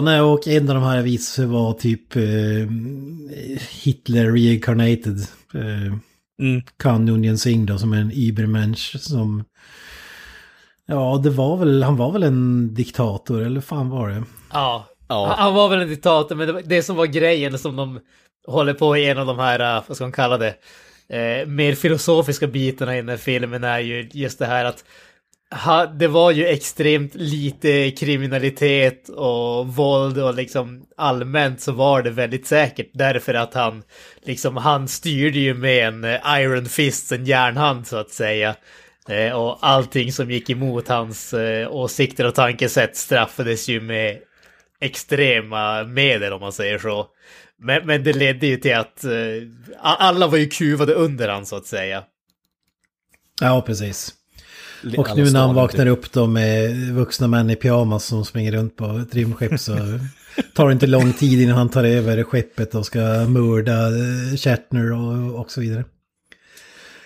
[0.00, 2.22] nej, och en av de här visade sig vara typ eh,
[3.82, 5.18] Hitler reincarnated.
[5.54, 5.94] Eh,
[6.42, 6.62] Mm.
[6.78, 9.44] Kan Union Singh då, som är en Übermensch som...
[10.86, 14.22] Ja, det var väl, han var väl en diktator, eller fan var det?
[14.52, 14.86] Ja.
[15.08, 15.26] Ja.
[15.26, 18.00] Han- Han var väl en diktator, men det, var- det som var grejen som de
[18.46, 20.54] håller på i en av de här, eh, vad ska man kalla det,
[21.08, 24.84] eh, mer filosofiska bitarna i den här filmen är ju just det här att
[25.52, 32.10] ha, det var ju extremt lite kriminalitet och våld och liksom allmänt så var det
[32.10, 33.82] väldigt säkert därför att han
[34.22, 38.56] liksom han styrde ju med en eh, iron fist, en järnhand så att säga.
[39.08, 44.18] Eh, och allting som gick emot hans eh, åsikter och tankesätt straffades ju med
[44.80, 47.06] extrema medel om man säger så.
[47.58, 49.12] Men, men det ledde ju till att eh,
[49.80, 52.04] alla var ju kuvade under han så att säga.
[53.40, 54.14] Ja, precis.
[54.96, 55.92] Och nu när han vaknar typ.
[55.92, 59.76] upp då med vuxna män i pyjamas som springer runt på ett rymdskepp så
[60.54, 64.92] tar det inte lång tid innan han tar över skeppet och ska mörda eh, Shatner
[64.92, 65.84] och, och så vidare.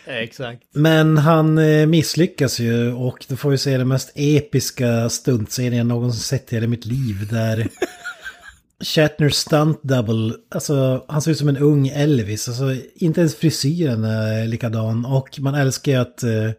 [0.06, 0.62] Exakt.
[0.72, 5.86] Men han eh, misslyckas ju och då får vi se den mest episka stuntscenen jag
[5.86, 7.68] någonsin sett i hela mitt liv där
[8.84, 14.04] Shatner stunt double, alltså han ser ut som en ung Elvis, alltså inte ens frisyren
[14.04, 16.50] är likadan och man älskar ju att eh,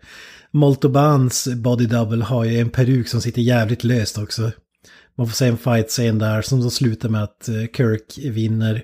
[0.58, 4.52] Moltobans body double har ju en peruk som sitter jävligt löst också.
[5.18, 8.84] Man får se en fight scen där som så slutar med att eh, Kirk vinner.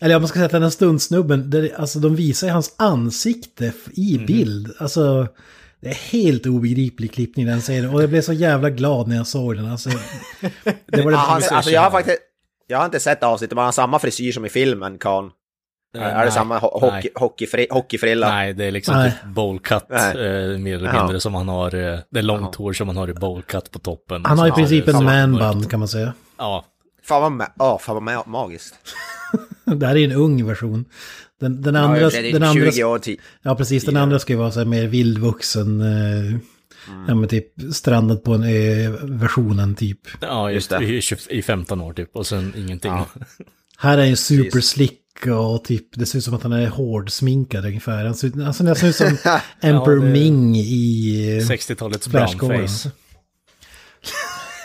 [0.00, 2.74] Eller ja, man ska säga att den här stuntsnubben, där, alltså de visar ju hans
[2.78, 4.74] ansikte i bild.
[4.78, 5.28] Alltså,
[5.80, 7.94] det är helt obegriplig klippning den scenen.
[7.94, 9.66] Och jag blev så jävla glad när jag såg den.
[9.66, 9.90] Alltså,
[10.86, 12.18] det var det Ja, han, alltså, jag har faktiskt...
[12.66, 15.30] Jag har inte sett avsnittet, men han har samma frisyr som i filmen, Kan.
[15.94, 16.90] Eh, är nej, det samma ho nej.
[16.90, 18.28] hockey, hockeyfri, hockeyfrilla?
[18.28, 19.10] Nej, det är liksom Nej.
[19.10, 20.10] typ bowlcut Nej.
[20.10, 21.74] eh, mer eller mindre som han har.
[21.74, 24.24] Eh, det är långt hår som han har i bowlcut på toppen.
[24.24, 26.12] Han har i Så princip en manband kan man säga.
[26.38, 26.64] Ja,
[27.02, 28.74] Fan vad, ma oh, fan vad ma magiskt.
[29.64, 30.84] Det här är en ung version.
[31.40, 32.00] Den, den andra...
[32.00, 33.20] ja, den andra 20 år tid.
[33.42, 33.84] ja, precis.
[33.84, 35.80] Den andra ska ju vara så här mer vildvuxen.
[35.80, 36.38] Eh,
[37.08, 39.98] Ja, men typ strandad på en ö-versionen typ.
[40.20, 40.94] ja just Just det.
[40.94, 42.92] I, 20 I 15 år typ och sen ingenting.
[42.92, 43.06] Ja.
[43.78, 46.66] Här är en super slick jacka och typ, det ser ut som att han är
[46.66, 48.04] hårdsminkad ungefär.
[48.04, 49.06] Han ser, alltså han ser ut som
[49.60, 51.40] Emperor det- Ming i...
[51.50, 52.56] 60-talets Flash Gordon.
[52.56, 52.90] brownface.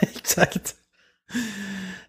[0.00, 0.74] Exakt.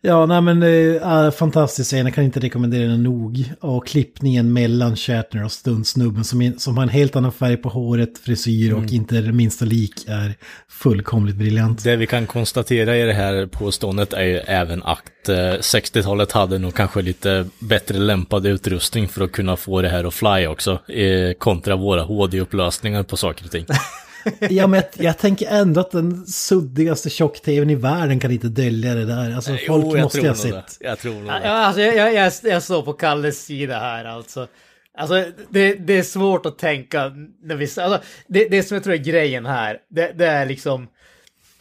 [0.04, 3.52] Ja, nej men äh, fantastisk scen, jag kan inte rekommendera den nog.
[3.60, 7.70] Och klippningen mellan Shatner och stuntsnubben som, är- som har en helt annan färg på
[7.70, 10.36] håret, frisyr och inte det minsta lik är
[10.70, 11.84] fullkomligt briljant.
[11.84, 16.58] Det vi kan konstatera i det här påståendet är ju även att eh, 60-talet hade
[16.58, 20.72] nog kanske lite bättre lämpad utrustning för att kunna få det här att fly också.
[20.92, 23.66] Eh, kontra våra HD-upplösningar på saker och ting.
[24.50, 28.96] Ja, men jag, jag tänker ändå att den suddigaste tjock-tvn i världen kan inte dölja
[28.96, 29.36] det där.
[29.36, 30.78] Alltså folk Jo, jag måste ju ha sett.
[30.80, 31.52] Jag tror nog Ja, det.
[31.52, 34.48] alltså, jag, jag, jag, jag står på Kalles sida här alltså.
[34.98, 37.12] Alltså det, det är svårt att tänka
[37.44, 37.64] när vi...
[37.64, 40.88] Alltså, det, det som jag tror är grejen här, det, det är liksom...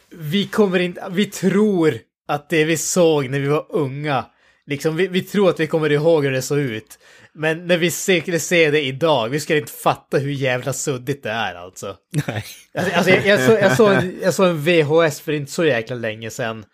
[0.09, 1.03] Vi kommer inte...
[1.11, 1.93] Vi tror
[2.27, 4.25] att det vi såg när vi var unga,
[4.67, 6.99] liksom vi, vi tror att vi kommer ihåg hur det såg ut.
[7.33, 11.29] Men när vi ser, ser det idag, vi ska inte fatta hur jävla suddigt det
[11.29, 11.95] är alltså.
[12.27, 12.45] Nej.
[12.73, 15.65] Alltså, alltså jag, jag, så, jag, såg en, jag såg en VHS för inte så
[15.65, 16.65] jäkla länge sedan.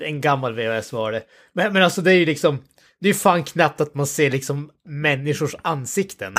[0.00, 1.22] En gammal VHS var det.
[1.52, 2.58] Men, men alltså det är ju liksom,
[3.00, 6.34] det är ju fan knappt att man ser liksom människors ansikten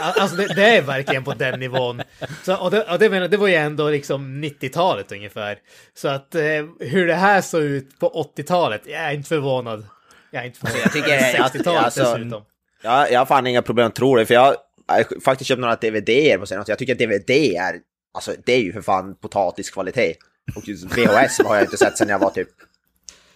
[0.00, 2.02] Alltså det, det är verkligen på den nivån.
[2.44, 5.58] Så, och det, och det, menar, det var ju ändå liksom 90-talet ungefär.
[5.94, 6.42] Så att eh,
[6.80, 9.86] hur det här såg ut på 80-talet, jag är inte förvånad.
[10.30, 10.80] Jag är inte förvånad.
[10.84, 12.42] Jag tycker att- 60-talet alltså- dessutom.
[12.82, 14.56] Jag, jag har fan inga problem att tro det, för jag
[14.88, 16.72] har faktiskt köpt några DVD på senaste.
[16.72, 17.80] Jag tycker att DVD är,
[18.14, 20.16] alltså det är ju för fan potatiskvalitet.
[20.56, 22.48] Och just VHS har jag inte sett sedan jag var typ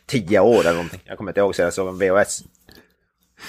[0.07, 1.00] 10 år eller någonting.
[1.05, 2.42] Jag kommer inte ihåg så jag såg en VHS.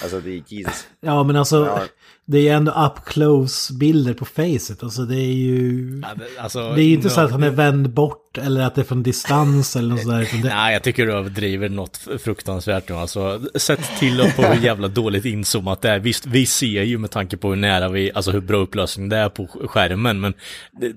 [0.02, 0.88] Alltså det är Jesus.
[1.02, 1.82] Ja, men alltså, Ja.
[2.32, 4.84] Det är ju ändå up close bilder på facet.
[4.84, 6.00] Alltså det är ju...
[6.04, 8.62] Ja, det- Alltså, Det är ju inte no- så att han är vänd bort eller
[8.62, 10.30] att det är från distans eller något sådär.
[10.44, 12.96] Det, Nej, jag tycker du överdriver något fruktansvärt nu.
[12.96, 16.00] Alltså, sätt till upp på hur jävla dåligt inzoomat det är.
[16.00, 19.18] Visst, vi ser ju med tanke på hur nära vi, alltså hur bra upplösning det
[19.18, 20.34] är på skärmen, men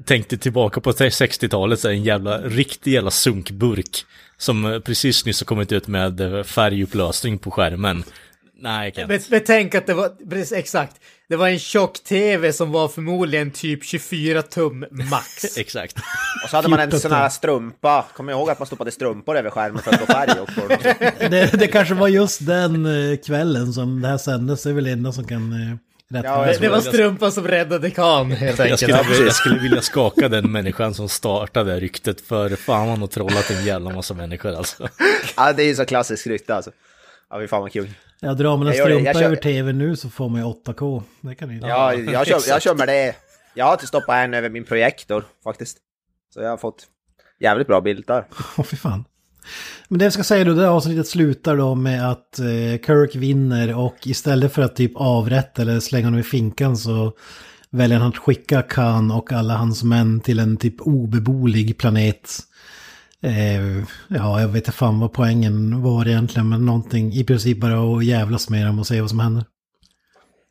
[0.04, 4.04] tänk dig tillbaka på 60-talet så är det en jävla, riktig jävla sunkburk
[4.38, 8.04] som eh, precis nyss har kommit ut med eh, färgupplösning på skärmen.
[8.60, 9.26] Nej, jag kan Men, inte.
[9.30, 10.96] men tänk att det var, precis, exakt,
[11.28, 15.44] det var en tjock-tv som var förmodligen typ 24 tum max.
[15.58, 15.96] Exakt.
[16.44, 18.04] Och så hade man en 14 sån här strumpa.
[18.14, 21.30] Kommer jag ihåg att man stoppade strumpor över skärmen för att få färg den.
[21.30, 24.62] det, det kanske var just den eh, kvällen som det här sändes.
[24.62, 25.76] Det är väl det enda som kan eh,
[26.08, 29.06] Ja, Det, det var strumpan som räddade Khan helt Jag enkelt.
[29.06, 33.50] skulle, jag skulle vilja skaka den människan som startade ryktet för fan han har trollat
[33.50, 34.88] en jävla massa människor alltså.
[35.36, 36.70] Ja, det är ju så klassiskt rykte alltså.
[37.30, 37.90] Ja, fy fan vad kul.
[38.24, 41.02] Jag drar man en strumpa jag kör- över tv nu så får man ju 8K.
[41.20, 43.14] Det kan ju Ja, jag kör, jag kör med det.
[43.56, 45.78] Jag har inte stoppat en över min projektor faktiskt.
[46.34, 46.86] Så jag har fått
[47.40, 48.24] jävligt bra bild där.
[48.58, 49.04] Åh, fy fan.
[49.88, 52.44] Men det jag ska säga då, det här avsnittet slutar då med att eh,
[52.86, 57.12] Kirk vinner och istället för att typ avrätta eller slänga honom i finkan så
[57.70, 62.38] väljer han att skicka Khan och alla hans män till en typ obeboelig planet.
[63.24, 67.96] Eh, ja, jag vet inte fan vad poängen var egentligen, men någonting i princip bara
[67.96, 69.44] att jävlas med dem och se vad som händer.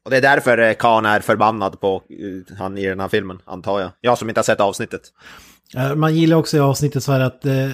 [0.05, 3.39] Och det är därför eh, Khan är förbannad på eh, han i den här filmen,
[3.45, 3.91] antar jag.
[4.01, 5.01] Jag som inte har sett avsnittet.
[5.95, 7.69] Man gillar också i avsnittet så här att eh,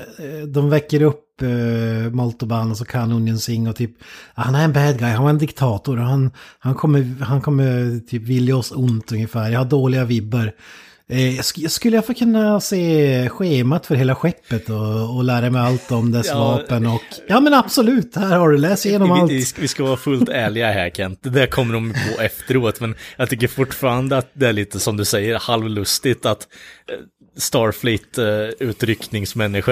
[0.48, 3.92] de väcker upp eh, Moltoban och så kan Onion Singh och typ
[4.36, 8.00] "Ah, han är en bad guy, han var en diktator han, han, kommer, han kommer
[8.08, 9.50] typ vilja oss ont ungefär.
[9.50, 10.52] Jag har dåliga vibbar.
[11.12, 15.62] Eh, sk- skulle jag få kunna se schemat för hela skeppet och, och lära mig
[15.62, 16.39] allt om dess Ja.
[16.39, 17.02] vapen och...
[17.28, 19.32] Ja men absolut, här har du, läs igenom allt.
[19.32, 22.80] Vi, vi, vi ska vara fullt ärliga här Kent, det där kommer de på efteråt,
[22.80, 26.48] men jag tycker fortfarande att det är lite som du säger halvlustigt att
[26.91, 26.95] eh,
[27.38, 28.26] Starfleet eh,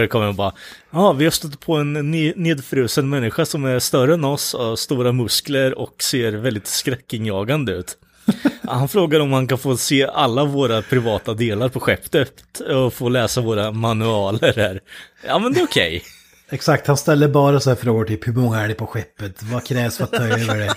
[0.07, 0.51] kommer och bara
[0.91, 4.75] Ja, vi har stött på en ne- nedfrusen människa som är större än oss, har
[4.75, 7.97] stora muskler och ser väldigt skräckinjagande ut.
[8.67, 13.09] Han frågar om han kan få se alla våra privata delar på skeppet och få
[13.09, 14.79] läsa våra manualer här.
[15.27, 16.03] Ja, men det är okej.
[16.49, 19.43] Exakt, han ställer bara så här frågor typ hur många är det på skeppet?
[19.43, 20.73] Vad krävs för att ta över det?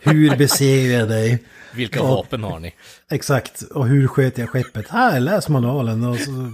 [0.00, 1.42] Hur besegrar jag dig?
[1.74, 2.06] Vilka Ja.
[2.06, 2.74] vapen har ni?
[3.10, 4.88] Exakt, och hur sköter jag skeppet?
[4.88, 6.52] Här, läs manualen och så...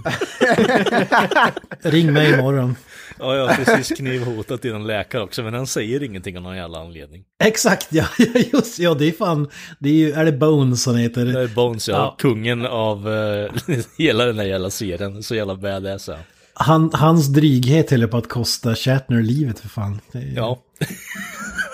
[1.89, 2.75] Ring mig imorgon.
[3.19, 6.79] Ja, jag har precis knivhotat en läkare också, men han säger ingenting av någon jävla
[6.79, 7.23] anledning.
[7.43, 8.05] Exakt, ja,
[8.53, 9.49] just ja, det är fan...
[9.79, 11.25] Det är ju, är det Bones han heter?
[11.25, 11.95] Det är Bones, ja.
[11.95, 12.15] Ja.
[12.19, 13.51] Kungen av eh,
[13.97, 15.23] hela den här jävla serien.
[15.23, 16.17] Så jävla badass ja.
[16.53, 19.99] Han, hans dryghet håller på att kosta Shatner livet för fan.
[20.11, 20.63] Är, Ja,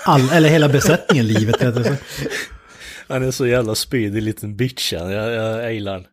[0.06, 1.64] All, eller hela besättningen livet.
[1.64, 1.98] rättare
[3.10, 5.12] han är så jävla spydig liten bitch han.
[5.12, 6.06] Jag, jag gillar han.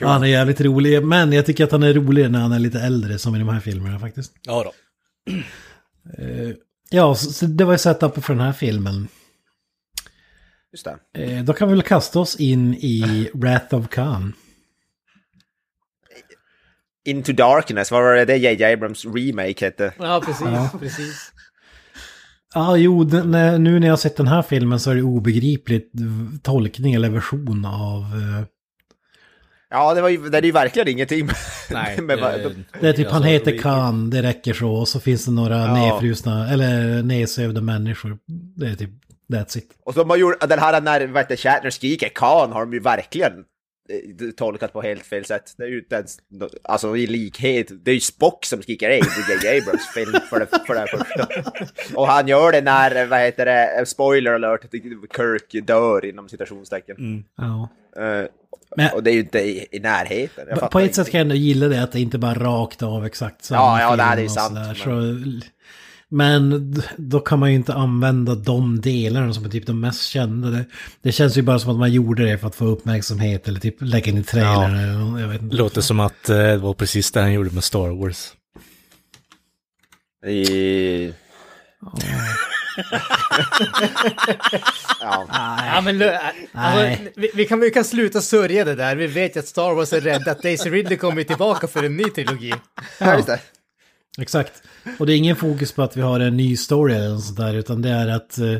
[0.00, 2.58] Ja, han är jävligt rolig, men jag tycker att han är roligare när han är
[2.58, 4.32] lite äldre som i de här filmerna faktiskt.
[4.42, 4.72] Ja då.
[6.24, 6.50] Eh,
[6.90, 9.08] Ja, så, det var ju setup för den här filmen.
[10.72, 11.22] Just det.
[11.24, 14.32] Eh, då kan vi väl kasta oss in i Wrath of Khan.
[17.04, 18.72] Into Darkness, vad var det det J.J.
[18.72, 19.92] Abrams remake hette?
[19.98, 20.80] Ja, precis.
[20.80, 21.32] precis.
[22.54, 25.02] Ja, jo, den, när- nu när jag har sett den här filmen så är det
[25.02, 25.92] obegripligt
[26.42, 28.04] tolkning eller version av...
[29.76, 31.28] Ja, det, var ju, det är ju verkligen ingenting.
[31.70, 34.70] Nej, med, eh, Det är typ, han alltså, heter Khan, det räcker så.
[34.72, 35.74] Och så finns det några Ja.
[35.74, 38.18] nedfrusna, eller nedsövda människor.
[38.56, 38.90] Det är typ,
[39.32, 39.70] that's it.
[39.84, 42.72] Och så de har gjort, den här när vad heter, Shatner skriker Khan har de
[42.72, 43.32] ju verkligen
[43.88, 45.54] eh, tolkat på helt fel sätt.
[45.58, 46.18] Det är ju inte ens,
[46.64, 49.58] alltså i likhet, det är ju Spock som skriker J.J.
[49.58, 51.28] Abrams film för det, för det första.
[51.98, 54.60] Och han gör det när, vad heter det, spoiler alert,
[55.16, 57.24] Kirk dör inom citationstecken.
[57.36, 57.68] Ja.
[57.98, 58.24] Eh,
[58.76, 60.44] Men- och det är ju inte i, i närheten.
[60.50, 63.06] Jag På ett sätt kan jag ändå gilla det att det inte bara rakt av
[63.06, 65.30] exakt samma Ja, ja, film det här är ju och sant, men- Så,
[66.08, 70.48] men då kan man ju inte använda de delarna som är typ de mest kända.
[70.48, 70.64] Det,
[71.02, 73.76] det känns ju bara som att man gjorde det för att få uppmärksamhet eller typ
[73.80, 74.98] lägga in i trailern.
[75.10, 75.56] något, Jag vet inte.
[75.56, 78.32] Låter som att eh, det var precis det han gjorde med Star Wars.
[80.26, 81.12] I...
[85.00, 85.26] ja.
[85.66, 86.18] Ja, men, alltså,
[86.52, 87.12] Nej.
[87.16, 88.96] vi, vi, kan, vi kan sluta sörja det där.
[88.96, 91.96] Vi vet ju att Star Wars är rädda att Daisy Ridley kommer tillbaka för en
[91.96, 92.54] ny trilogi.
[93.00, 93.40] ja, det.
[94.18, 94.62] Exakt.
[94.98, 97.38] Och det är ingen fokus på att vi har en ny story eller något sånt
[97.38, 98.56] där, utan det är att eh,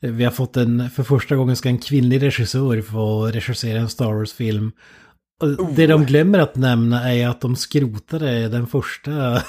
[0.00, 4.12] vi har fått en, för första gången ska en kvinnlig regissör få regissera en Star
[4.12, 4.72] Wars-film.
[5.40, 9.42] Och Det de glömmer att nämna är att de skrotade den första...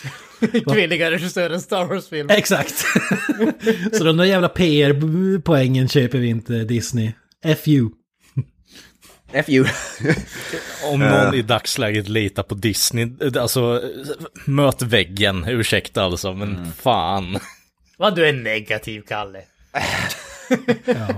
[0.72, 2.30] Kvinnliga regissören Star Wars-film.
[2.30, 2.74] Exakt!
[3.92, 7.12] Så de där jävla PR-poängen köper vi inte Disney.
[7.64, 7.88] FU.
[9.46, 9.64] FU.
[10.92, 13.82] Om någon i dagsläget litar på Disney, eh, alltså
[14.44, 17.38] möt väggen, ursäkta alltså, men fan.
[17.98, 19.42] Vad du är negativ, Kalle.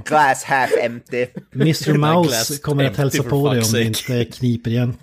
[0.04, 1.26] Glass half empty.
[1.54, 1.92] Mr.
[1.98, 3.82] Mouse kommer att hälsa empty, på dig om sake.
[3.82, 4.96] inte kniper igen.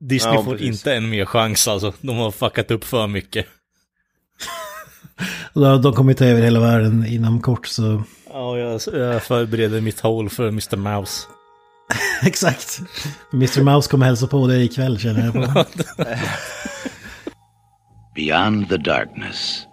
[0.00, 0.66] Disney Ja, får precis.
[0.68, 3.46] inte en mer chans alltså, de har fuckat upp för mycket.
[5.82, 8.02] De kommer ta över hela världen inom kort så...
[8.32, 10.76] Ja, jag, jag förbereder mitt hål för Mr.
[10.76, 11.26] Mouse.
[12.22, 12.80] Exakt.
[13.32, 13.62] Mr.
[13.62, 15.64] Mouse kommer hälsa på dig ikväll känner jag på.
[18.14, 19.66] Beyond the darkness,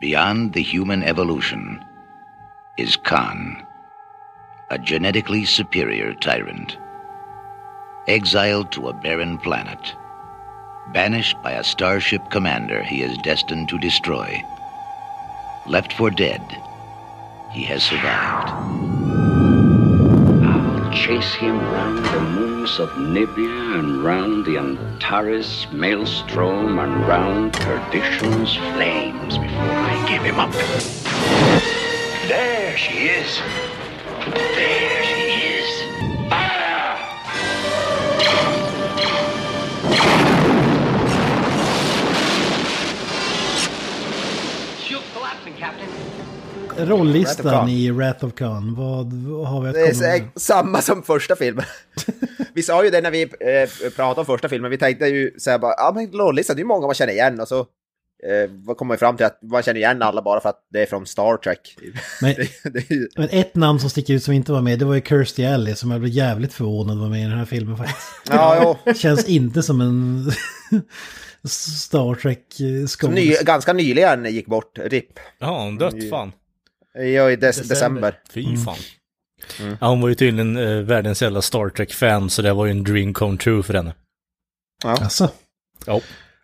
[0.00, 1.78] beyond the human evolution,
[2.78, 3.56] is Khan,
[4.70, 6.78] a genetically superior tyrant.
[8.06, 9.94] Exiled to a barren planet,
[10.92, 14.44] banished by a starship commander he is destined to destroy.
[15.66, 16.42] Left for dead,
[17.50, 18.50] he has survived.
[20.44, 27.54] I'll chase him round the moons of Nibia and round the Antares maelstrom and round
[27.54, 30.52] perdition's flames before I give him up.
[32.28, 33.40] There she is.
[34.26, 35.43] There she is.
[46.78, 49.12] Rollistan i Wrath of Khan, vad,
[49.46, 50.30] har vi att Det är komma med?
[50.36, 51.64] samma som första filmen.
[52.54, 55.58] vi sa ju det när vi eh, pratade om första filmen, vi tänkte ju säga
[55.58, 58.76] bara, ja men Lollisa, det är ju många man känner igen och så eh, vad
[58.76, 61.06] kommer vi fram till att man känner igen alla bara för att det är från
[61.06, 61.76] Star Trek.
[62.20, 62.30] Men,
[62.88, 65.54] ju, men ett namn som sticker ut som inte var med, det var ju Kirstie
[65.54, 68.08] Alley som jag blev jävligt förvånad var med i den här filmen faktiskt.
[68.30, 68.92] ja, jo.
[68.94, 70.30] Känns inte som en
[71.48, 73.14] Star trek Som skådis.
[73.14, 75.18] ny, ganska nyligen gick bort, RIP.
[75.38, 76.32] Ja, hon dött fan.
[76.98, 77.68] Ja, i des, December.
[77.68, 78.14] december.
[78.30, 78.76] Fy fan.
[79.80, 82.84] Ja, hon var ju tydligen eh, världens jävla Star Trek-fan, så det var ju en
[82.84, 83.94] dream come true för henne.
[84.84, 85.30] Alltså.
[85.86, 86.00] Ja.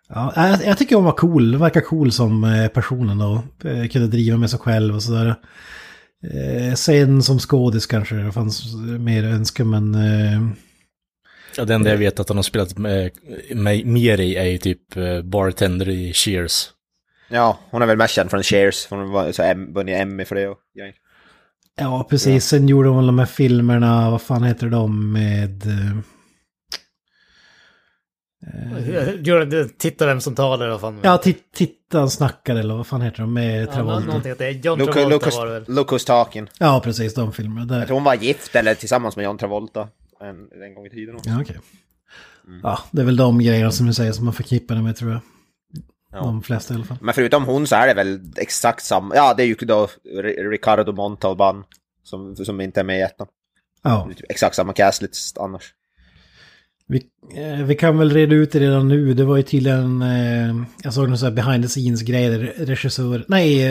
[0.09, 3.43] Ja, jag, jag tycker hon var cool, verkar cool som eh, personen då.
[3.69, 5.35] Eh, Kunde driva med sig själv och sådär.
[6.33, 9.95] Eh, sen som skådis kanske det fanns mer önska men...
[9.95, 10.41] Eh,
[11.57, 13.11] Ja, det enda jag vet att han har spelat med,
[13.53, 14.81] med, mer i är ju typ
[15.23, 16.69] bartender i Cheers.
[17.31, 20.47] Ja, hon är väl mest känd från Cheers, hon var så vunnit Emmy för det
[20.47, 20.93] och grejer.
[21.75, 22.45] ja, precis.
[22.45, 25.67] Sen gjorde hon de här filmerna, vad fan heter de med...
[25.67, 25.97] Eh,
[29.21, 30.99] Gjorde Titta vem som talar, vad fan.
[31.03, 34.35] ja, ti- titta, snackar eller vad fan heter de med Ja, Travolta?
[34.37, 34.51] det.
[34.51, 35.63] John Travolta look, var det väl.
[35.67, 36.47] look who's talking.
[36.59, 37.65] Ja, precis, de filmerna.
[37.65, 37.77] Där.
[37.77, 39.87] Jag tror hon var gift eller tillsammans med John Travolta
[40.21, 41.15] en, en gång i tiden.
[41.15, 41.29] också.
[41.29, 41.57] Ja, okej.
[42.63, 45.11] Ja, det är väl de grejerna som du säger som man förknippar det med tror
[45.11, 45.19] jag.
[46.11, 46.19] Ja.
[46.19, 46.97] De flesta i alla fall.
[47.01, 49.87] Men förutom hon så är det väl exakt samma, ja det är ju då
[50.51, 51.63] Ricardo Montalban
[52.03, 53.27] som, som inte är med i ettan.
[53.83, 54.09] Ja.
[54.17, 55.73] Typ Exakt samma cast lite annars.
[56.87, 57.03] Vi,
[57.35, 59.13] eh, vi kan väl reda ut det redan nu.
[59.13, 63.25] Det var ju tydligen, eh, jag såg någon sån här behind the scenes grejer, regissör,
[63.27, 63.63] nej,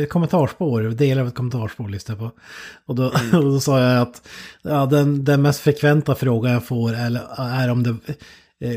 [0.00, 2.40] eh, kommentarspår, delar av ett kommentarspår lyssnade jag på.
[2.86, 3.04] Och då,
[3.38, 4.28] och då sa jag att
[4.62, 7.96] ja, den, den mest frekventa frågan jag får är, är om det,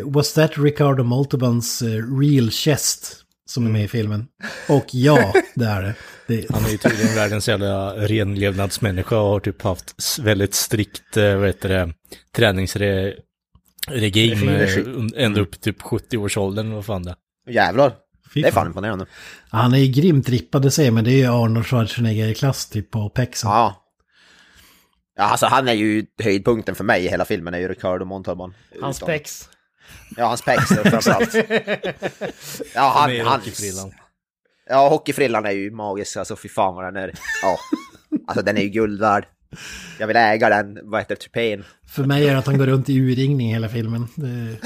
[0.05, 4.27] was that Ricardo Montalbans eh, real chest som är med i filmen?
[4.69, 5.95] Och ja, det är det.
[6.27, 11.35] det Han är ju tydligen världens jävla renlevnadsmänniska och har typ haft väldigt strikt, eh,
[11.35, 11.93] vad heter det,
[12.35, 14.69] träningsregim eh,
[15.15, 17.15] ända upp till typ 70-årsåldern, vad fan det är.
[17.53, 17.93] Jävlar.
[18.33, 19.05] Fy Det är fan imponerande.
[19.49, 23.09] Han är ju grymt rippad, det säger men det är ju Arnold Schwarzenegger-klass typ på
[23.09, 23.49] pexen.
[23.49, 23.77] Ja.
[25.15, 28.53] Ja, alltså han är ju höjdpunkten för mig i hela filmen, är ju Ricardo Montalban.
[28.81, 29.49] Hans pex.
[30.17, 31.35] Ja, hans pex framförallt.
[32.75, 33.93] Ja, han, han, hockeyfrillan.
[34.69, 37.13] Ja, hockeyfrillan är ju magisk, alltså fy fan vad den är.
[37.41, 37.57] Ja,
[38.27, 39.27] alltså den är ju guld värd.
[39.99, 41.63] Jag vill äga den, vad heter tupén.
[41.89, 44.07] För mig är det att han går runt i urringning hela filmen.
[44.15, 44.57] Det...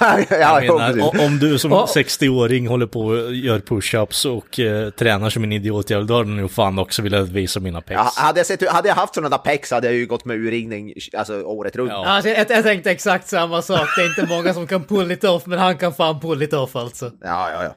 [0.30, 1.88] ja, Jag menar, om du som Ja.
[1.96, 6.30] 60-åring håller på och gör push-ups och eh, tränar som en idiot, ja, då hade
[6.30, 8.00] nog fan också velat visa mina pecs.
[8.16, 10.36] Ja, hade, jag sett, hade jag haft sådana där pex hade jag ju gått med
[10.36, 11.90] urringning alltså, året runt.
[11.90, 12.06] Ja.
[12.06, 13.88] Alltså, jag, jag tänkte exakt samma sak.
[13.96, 16.52] Det är inte många som kan pull it off, men han kan fan pull it
[16.52, 17.10] off alltså.
[17.20, 17.74] Ja, ja, ja.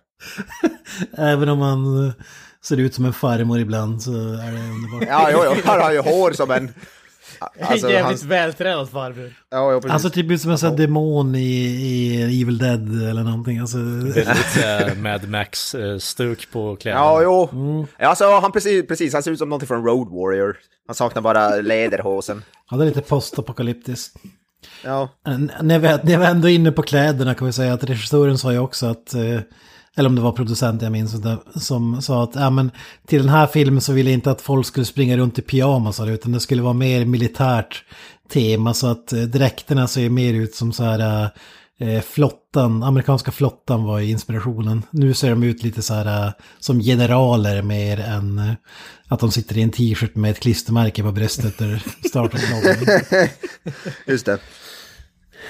[1.18, 2.14] Även om han eh,
[2.66, 5.04] ser ut som en farmor ibland så är det underbart.
[5.08, 5.62] Ja, jo, jo.
[5.66, 6.74] Han har ju hår som en...
[7.62, 8.24] Alltså, en jävligt hans...
[8.24, 9.34] vältränad farbror.
[9.50, 9.92] ja, ja, precis.
[9.92, 13.60] Alltså typ som en sån demon i, i Evil Dead eller någonting.
[13.60, 17.04] Alltså, Väldigt eh, Mad Max-stuk på kläderna.
[17.04, 17.88] Ja, jo.
[17.98, 20.58] Ja, alltså, han precis, precis, han ser ut som någonting från Road Warrior.
[20.88, 22.44] Han saknar bara läderhosen.
[22.66, 24.18] han är lite postapokalyptiskt.
[24.84, 25.10] Ja.
[25.62, 28.52] När vi, när vi ändå är inne på kläderna kan vi säga att regissören sa
[28.52, 29.40] ju också att, eh,
[29.96, 32.72] eller om det var producent jag minns inte, som sa att ja, men,
[33.08, 36.08] till den här filmen så ville jag inte att folk skulle springa runt i pyjamasar
[36.08, 37.84] utan det skulle vara mer militärt
[38.30, 41.30] tema så att eh, dräkterna ser mer ut som så här
[41.80, 44.84] eh, flottan, amerikanska flottan var inspirationen.
[44.92, 48.54] Nu ser de ut lite så här eh, som generaler mer än eh,
[49.08, 53.30] att de sitter i en t-shirt med ett klistermärke på bröstet där Star Trek-loggan
[54.08, 54.40] Just det.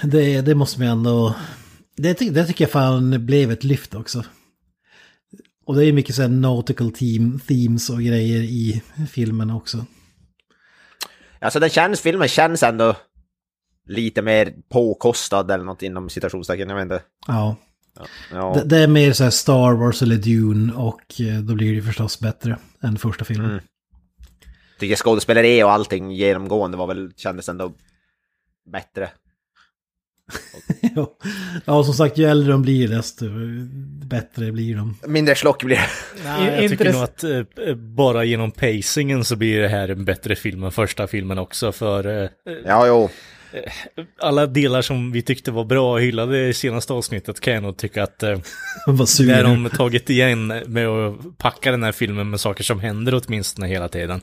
[0.03, 1.35] det, det måste man ändå...
[1.95, 4.23] Det, det tycker jag fan blev ett lyft också.
[5.65, 9.85] Och det är ju mycket så här nautical team, themes och grejer i filmen också.
[11.39, 12.95] Alltså den känns, filmen känns ändå
[13.87, 17.01] lite mer påkostad eller något inom citationstecken, jag vet inte.
[17.27, 17.55] Ja.
[18.31, 21.75] Ja, Det, det är mer så här Star Wars eller Dune och eh, då blir
[21.75, 23.51] det förstås bättre än första filmen.
[23.51, 23.63] Mm.
[24.79, 27.73] tycker skådespeleri och allting genomgående var väl, kändes ändå
[28.71, 29.09] bättre.
[31.65, 31.83] ja.
[31.83, 33.25] som sagt, ju äldre de blir desto
[34.05, 34.97] bättre blir de.
[35.07, 35.87] Mindre slock blir det.
[36.25, 40.35] Nej, jag tycker nog att eh, bara genom pacingen så blir det här en bättre
[40.35, 41.71] film än första filmen också.
[41.71, 42.29] För eh,
[42.65, 43.09] Ja, jo.
[44.19, 47.77] alla delar som vi tyckte var bra och hyllade i senaste avsnittet kan jag nog
[47.77, 48.29] tycka att eh,
[49.19, 53.67] där de tagit igen med att packa den här filmen med saker som händer åtminstone
[53.67, 54.21] hela tiden.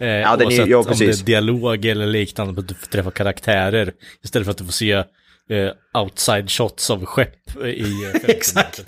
[0.00, 1.20] Eh, Ja, den är- ja, om det precis.
[1.22, 3.92] är dialog eller liknande, att du får träffa karaktärer
[4.24, 5.04] istället för att du får se
[5.48, 8.04] eh, outside shots av skepp i...
[8.04, 8.84] eh, Exakt.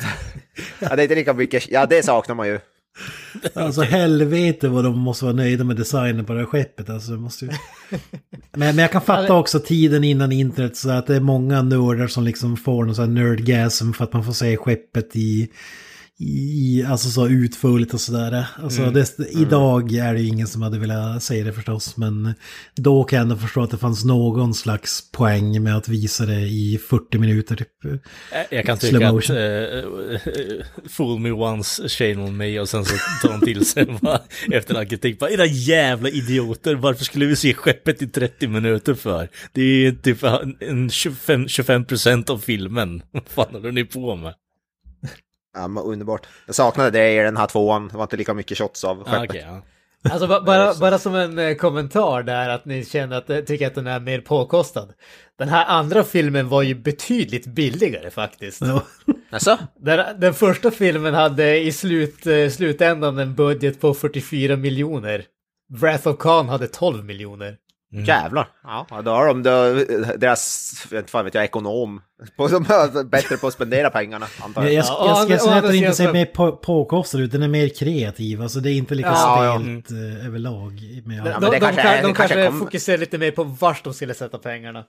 [0.78, 2.58] Ja, det är inte lika mycket, ja det saknar man ju.
[3.54, 6.90] Alltså helvete vad de måste vara nöjda med designen på det här skeppet.
[6.90, 7.50] Alltså, måste ju...
[8.30, 12.06] men, men jag kan fatta också tiden innan internet så att det är många nördar
[12.06, 15.50] som liksom får någon sån här nerdgasm för att man får se skeppet i,
[16.20, 18.46] i alltså så utförligt och sådär.
[18.62, 22.34] Alltså det, idag är det ju ingen som hade velat säga det förstås, men
[22.76, 26.40] då kan jag ändå förstå att det fanns någon slags poäng med att visa det
[26.40, 27.68] i 40 minuter typ.
[28.50, 29.36] Jag kan tycka att eh,
[30.88, 34.20] fool me once, shame on me och sen så tar de till sig va,
[34.52, 35.18] efter all kritik.
[35.18, 39.28] Bara, era jävla idioter, varför skulle vi se skeppet i 30 minuter för?
[39.52, 40.22] Det är typ
[40.60, 43.02] en 25, 25% av filmen.
[43.10, 44.34] Vad fan håller ni på med?
[45.54, 46.26] Ja, men underbart.
[46.46, 49.04] Jag saknade det i den här tvåan, det var inte lika mycket shots av Ah,
[49.04, 49.30] skeppet.
[49.30, 49.62] okej, ja.
[50.10, 53.66] Alltså ba- bara, bara som en eh, kommentar där att ni känner att eh, tycker
[53.66, 54.92] att den är mer påkostad.
[55.38, 58.62] Den här andra filmen var ju betydligt billigare faktiskt.
[59.30, 59.58] Alltså?
[59.80, 65.24] Den, den första filmen hade i slut, eh, slutändan en budget på 44 miljoner.
[65.80, 67.56] Wrath of Khan hade 12 miljoner.
[67.92, 68.48] Jävlar.
[68.62, 69.50] Ja, då har de då,
[70.16, 72.00] deras, inte fan vet jag, ekonom.
[72.36, 74.84] På, de är bättre på att spendera pengarna, antar Jag, jag.
[75.30, 78.42] jag, säger å att den inte ser mer på, påkostad ut, den är mer kreativ.
[78.42, 79.60] Alltså det är inte lika Ja, ja.
[79.60, 80.72] stelt eh, överlag.
[81.04, 83.44] Med Ja, De, men de, de, kanske är- de kanske, kommer- fokuserar lite mer på
[83.44, 84.84] vart de skulle sätta pengarna.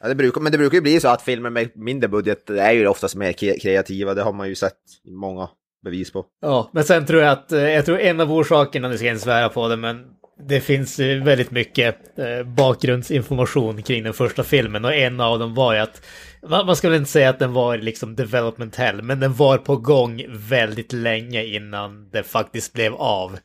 [0.00, 2.72] Ja, det brukar, men det brukar ju bli så att filmer med mindre budget är
[2.72, 4.76] ju oftast mer kreativa, det har man ju sett
[5.08, 5.48] många
[5.84, 6.24] bevis på.
[6.42, 9.14] Ja, men sen tror jag att, eh, jag tror en av orsakerna, nu ska jag
[9.14, 10.04] inte svära på det, men
[10.40, 15.54] det finns eh, väldigt mycket eh, bakgrundsinformation kring den första filmen och en av dem
[15.54, 16.02] var ju att
[16.48, 19.76] man, man skulle inte säga att den var liksom development hell, men den var på
[19.76, 23.38] gång väldigt länge innan det faktiskt blev av.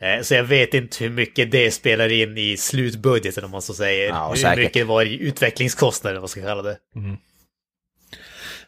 [0.00, 3.74] Eh, Så jag vet inte hur mycket det spelar in i slutbudgeten om man så
[3.74, 4.08] säger.
[4.08, 6.76] Ja, hur mycket var i utvecklingskostnader, vad ska jag kalla det.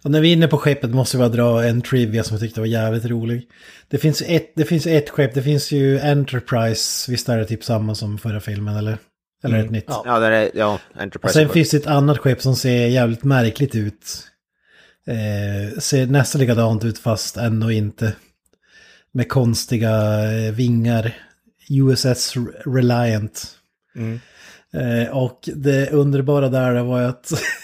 [0.05, 2.41] Och när vi är inne på skeppet måste vi bara dra en trivia som jag
[2.41, 3.49] tyckte var jävligt rolig.
[3.89, 7.65] Det finns ett, det finns ett skepp, det finns ju Enterprise, visst är det typ
[7.65, 8.99] samma som förra filmen eller?
[9.45, 9.85] Eller ett nytt?
[9.87, 10.19] Ja.
[10.19, 11.35] Det är, ja, Och Enterprise.
[11.35, 14.27] sen finns det ett annat skepp som ser jävligt märkligt ut.
[15.07, 18.13] Eh, ser nästan likadant ut fast ändå inte.
[19.13, 21.17] Med konstiga eh, vingar.
[21.71, 22.35] USS
[22.67, 23.49] Reliant.
[24.75, 27.33] Eh, och det underbara där var ju att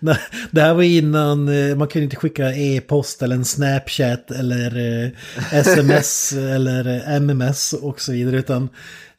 [0.50, 5.10] det här var innan eh, man kunde inte skicka e-post eller en Snapchat eller eh,
[5.58, 8.36] sms eller eh, MMS och så vidare.
[8.38, 8.62] Utan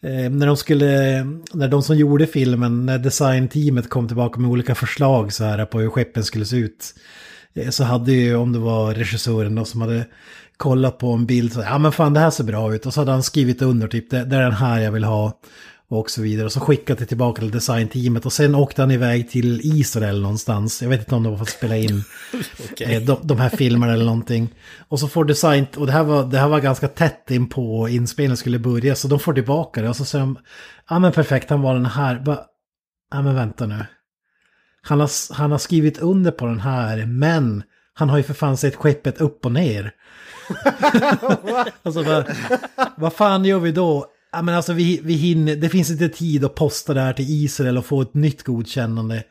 [0.01, 4.76] eh, när de skulle, när de som gjorde filmen, när designteamet kom tillbaka med olika
[4.76, 6.93] förslag så här på hur skeppen skulle se ut.
[7.55, 10.05] eh, Så hade ju, om det var regissören då som hade
[10.57, 12.86] kollat på en bild, så ja men fan det här ser bra ut.
[12.86, 15.34] Och så hade han skrivit under typ, det, det är den här jag vill ha.
[15.92, 16.46] Och så vidare.
[16.46, 18.26] Och så skickade det tillbaka till designteamet.
[18.26, 20.82] Och sen åkte han iväg till Israel någonstans.
[20.82, 22.04] Jag vet inte om det var för att spela in
[22.80, 24.56] eh, de, de här filmerna eller någonting.
[24.88, 27.90] Och så får design, och det här var, det här var ganska tätt in på
[27.90, 28.96] inspelningen skulle börja.
[28.96, 29.90] Så de får tillbaka det.
[29.90, 30.38] Och så säger de,
[30.90, 32.20] ja men perfekt, han var den här.
[32.20, 32.40] Bara,
[33.12, 33.86] Ja men vänta nu.
[34.82, 37.64] Han har, han har skrivit under på den här, men
[37.94, 39.92] han har ju för fan sett skeppet upp och ner.
[41.84, 42.32] alltså vad,
[42.98, 44.06] vad fan gör vi då?
[44.32, 47.44] Ja men alltså vi, vi hinner, det finns inte tid att posta det här till
[47.44, 49.24] Israel och få ett nytt godkännande.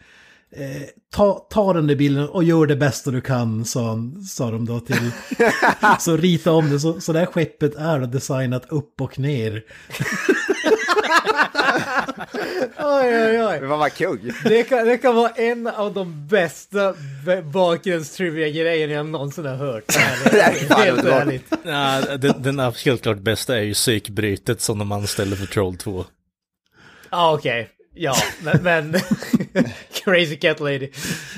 [0.52, 0.82] Eh,
[1.14, 4.80] ta, ta den där bilden och gör det bästa du kan, sa, sa de då
[4.80, 5.10] till.
[6.00, 9.62] så rita om det, så, så det här skeppet är designat upp och ner.
[12.78, 13.60] Oj, oj, oj.
[13.60, 14.32] Men vad kung?
[14.44, 16.94] Det kan, det kan vara en av de bästa
[17.52, 19.84] bakgrundstrivia-grejerna jag någonsin har hört.
[20.24, 21.52] Det är fan Helt ärligt.
[21.64, 26.04] Ja, den, den helt klart bästa är ju psykbrytet som de anställde för Troll 2.
[27.10, 27.70] Ja, okej.
[27.94, 28.62] Ja, men...
[28.62, 28.92] men
[30.04, 30.90] Crazy Cat Lady.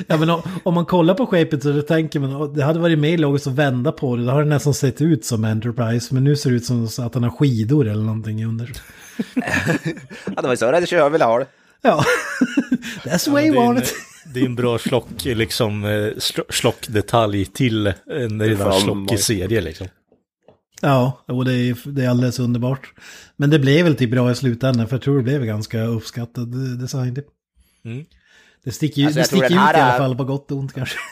[0.06, 2.98] Ja men om, om man kollar på skeppet så tänker man "Åh, det hade varit
[2.98, 4.24] mer logiskt att vända på det.
[4.24, 6.14] Då har det nästan sett ut som Enterprise.
[6.14, 8.72] Men nu ser det ut som att han har skidor eller någonting under.
[10.26, 11.46] Ja, det var ju så regissören ville ha det.
[11.82, 12.04] Ja,
[13.04, 13.94] that's the way det, you är en, want it.
[14.34, 19.86] det är en bra slock, liksom, eh, sl- slockdetalj till en redan slockig serie liksom.
[20.82, 22.92] Ja, och det är, det är alldeles underbart.
[23.36, 26.54] Men det blev väl typ bra i slutändan för jag tror det blev ganska uppskattad
[26.54, 27.14] eh, design.
[27.14, 27.26] Typ.
[27.84, 28.04] Mm.
[28.64, 30.50] Det sticker, ju Alltså, det jag sticker ut här i alla är- fall på gott
[30.50, 30.98] och ont kanske.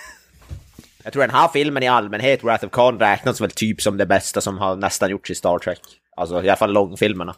[1.04, 4.06] Jag tror den här filmen i allmänhet, Wrath of Khan, räknas väl typ som det
[4.06, 5.80] bästa som har nästan gjorts i Star Trek.
[6.16, 7.34] Alltså i alla fall långfilmerna.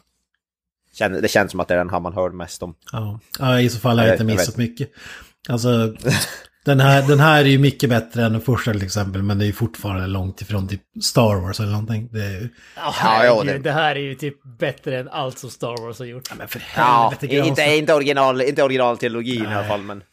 [0.99, 2.75] Det känns som att det är den här man hör mest om.
[2.91, 4.89] Ja, ja i så fall har jag inte vet- jag missat mycket.
[5.49, 5.93] Alltså,
[6.65, 9.45] den här, den här är ju mycket bättre än den första till exempel, men det
[9.45, 12.09] är ju fortfarande långt ifrån typ Star Wars eller någonting.
[12.11, 13.59] Det är, Ja, Ja, herregud, ja, det...
[13.59, 16.29] det- här är ju typ bättre än allt som Star Wars har gjort.
[16.37, 17.69] men för Ja, helvete inte, Granström.
[17.69, 20.03] inte, original, inte originaltrilogin i alla fall, men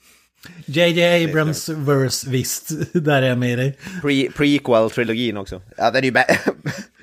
[0.66, 3.79] JJ Abrams verse, visst, där är jag med dig.
[4.03, 5.62] pre, prequel-trilogin också.
[5.76, 6.39] Ja, den är ju bä-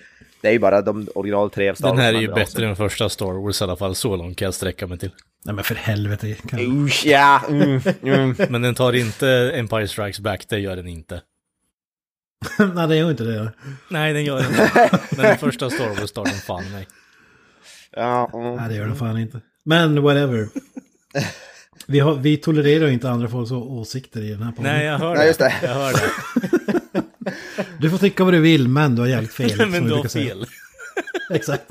[0.46, 3.10] Det är ju bara de original tre Star Den här är ju bättre än första
[3.10, 5.12] Star Wars i alla fall, så långt kan jag sträcka mig till.
[5.46, 6.36] Nej men för helvete.
[6.50, 6.86] Kan...
[6.86, 8.36] Usch, ja, mm, mm.
[8.50, 11.22] Men den tar inte Empire Strikes Back, det gör den inte.
[12.76, 13.52] Nej, det gör inte det.
[13.90, 15.00] Nej, den gör den inte.
[15.16, 16.88] Men den första Star Wars tar den fan nej.
[17.92, 18.56] Ja, mm.
[18.56, 19.42] Nej, det gör det fan inte.
[19.64, 20.48] Men whatever.
[21.88, 24.74] Vi, har, vi tolererar ju inte andra folks åsikter i den här podden.
[24.74, 25.28] Nej, jag hör Nej, det.
[25.28, 25.54] just det.
[25.64, 26.82] Jag hör det.
[27.80, 29.70] Du får tycka vad du vill, men du har jävligt fel.
[29.70, 30.46] Men du har fel.
[31.30, 31.66] Exakt.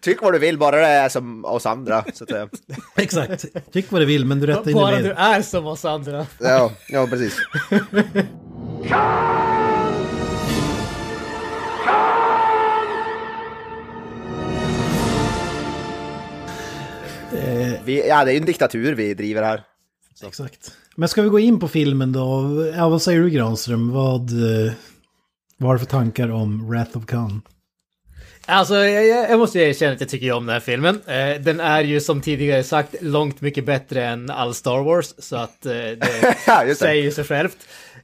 [0.00, 2.04] Tyck vad du vill, bara det är som oss andra.
[2.14, 2.48] Så att säga.
[2.96, 3.44] Exakt.
[3.72, 6.26] Tyck vad du vill, men du rättar in Bara du är som oss andra.
[6.38, 7.38] Ja, ja, precis.
[17.84, 19.62] Vi, ja, det är ju en diktatur vi driver här.
[20.26, 20.72] Exakt.
[20.96, 22.50] Men ska vi gå in på filmen då?
[22.76, 23.90] Ja, vad säger du Granström?
[23.90, 24.72] Vad, eh,
[25.56, 27.42] vad har du för tankar om Wrath of Khan?
[28.46, 31.00] Alltså, jag, jag jag måste erkänna att jag tycker om den här filmen.
[31.06, 35.36] Eh, den är ju som tidigare sagt långt mycket bättre än all Star Wars, så
[35.36, 37.56] att eh, det Ja, säger ju sig självt.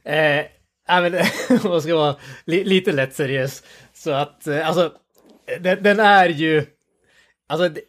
[0.03, 0.45] Eh,
[0.87, 1.15] men
[1.63, 2.15] om man ska vara
[2.45, 3.63] li, lite lätt seriös.
[3.93, 4.91] Så att, eh, alltså,
[5.59, 6.65] den, den är ju...
[7.49, 7.81] Alltså,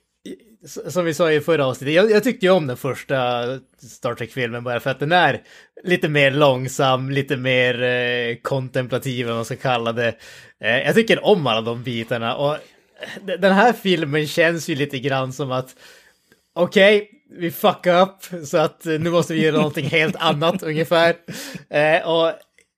[0.67, 3.45] som vi sa i förra avsnittet, jag, jag tyckte ju om den första
[3.79, 5.43] Star Trek-filmen bara för att den är
[5.85, 10.15] lite mer långsam, lite mer eh, kontemplativ, vad man ska kalla det.
[10.61, 12.61] Eh, jag tycker om alla de bitarna och eh,
[13.39, 15.77] den här filmen känns ju lite grann som att
[16.55, 21.17] okej, vi fuckar upp så att eh, nu måste vi göra någonting helt annat ungefär.
[21.71, 22.33] Eh, och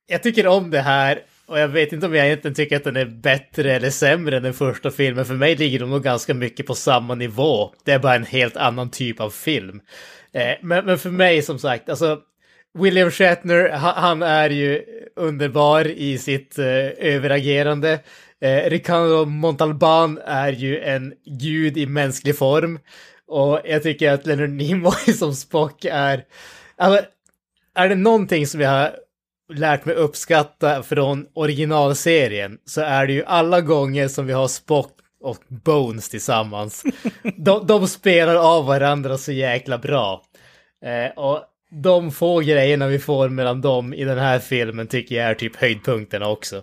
[0.07, 2.95] jag tycker om det här och jag vet inte om jag egentligen tycker att den
[2.95, 5.25] är bättre eller sämre än den första filmen.
[5.25, 7.73] För mig ligger de nog ganska mycket på samma nivå.
[7.83, 9.81] Det är bara en helt annan typ av film.
[10.33, 12.19] Eh, men, men för mig som sagt, alltså
[12.79, 14.83] William Shatner, ha- han är ju
[15.15, 16.65] underbar i sitt eh,
[16.97, 17.99] överagerande.
[18.41, 22.79] Eh, Ricardo Montalban är ju en gud i mänsklig form.
[23.27, 26.23] Och jag tycker att Leonard Nimoy som Spock är...
[26.77, 27.05] Alltså,
[27.75, 28.91] är det någonting som jag har
[29.53, 34.91] lärt mig uppskatta från originalserien så är det ju alla gånger som vi har Spock
[35.21, 36.83] och Bones tillsammans.
[37.37, 40.21] De, de spelar av varandra så jäkla bra.
[40.85, 41.43] Eh, och
[41.83, 45.55] de få grejerna vi får mellan dem i den här filmen tycker jag är typ
[45.55, 46.55] höjdpunkterna också.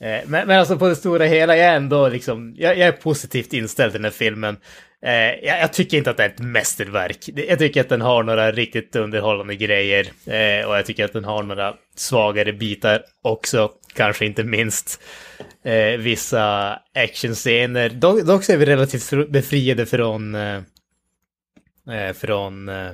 [0.00, 2.92] Eh, men, men alltså på det stora hela, jag är ändå liksom, jag, jag är
[2.92, 4.56] positivt inställd till den här filmen.
[5.06, 5.12] Eh,
[5.46, 7.28] jag, jag tycker inte att det är ett mästerverk.
[7.48, 10.04] Jag tycker att den har några riktigt underhållande grejer.
[10.26, 13.70] Eh, och jag tycker att den har några svagare bitar också.
[13.94, 15.02] Kanske inte minst
[15.64, 17.88] eh, vissa actionscener.
[17.88, 20.34] Dock, dock så är vi relativt befriade från...
[20.34, 20.60] Eh,
[21.90, 22.68] eh, från...
[22.68, 22.90] Eh,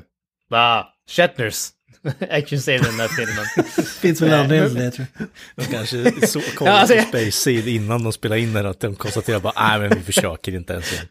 [0.48, 0.88] va?
[1.10, 1.68] Shatners
[2.30, 3.44] actionscener i den här filmen.
[4.00, 5.28] Finns väl anledning till det tror jag.
[5.66, 8.80] De kanske så, kollade Ja, alltså, på Space Seed innan de spelade in den, att
[8.80, 11.06] de konstaterade bara, nej men vi försöker inte ens igen.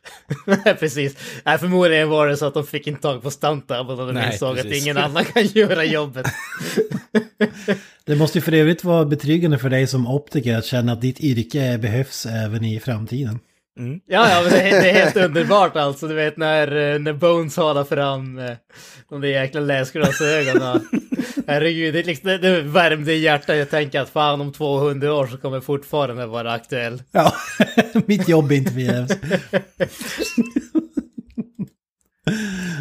[0.80, 1.16] precis.
[1.44, 4.34] Nej, förmodligen var det så att de fick inte tag på stuntdouble och de Nej,
[4.34, 4.84] insåg att precis.
[4.84, 6.26] ingen annan kan göra jobbet.
[8.06, 11.20] Det måste ju för övrigt vara betryggande för dig som optiker att känna att ditt
[11.20, 13.40] yrke behövs även i framtiden.
[13.76, 16.08] Ja, ja, men det är, det är helt underbart alltså.
[16.08, 18.52] Du vet när, eh, när Bones håller fram eh,
[19.10, 20.88] de där jäkla läsglasögonen.
[21.48, 23.58] Herregud, det, är liksom, det, det värmde i hjärtat.
[23.58, 27.04] Jag tänker att fan om 200 år så kommer fortfarande vara aktuell.
[27.12, 27.34] Ja,
[28.06, 29.12] mitt jobb är inte förgäves.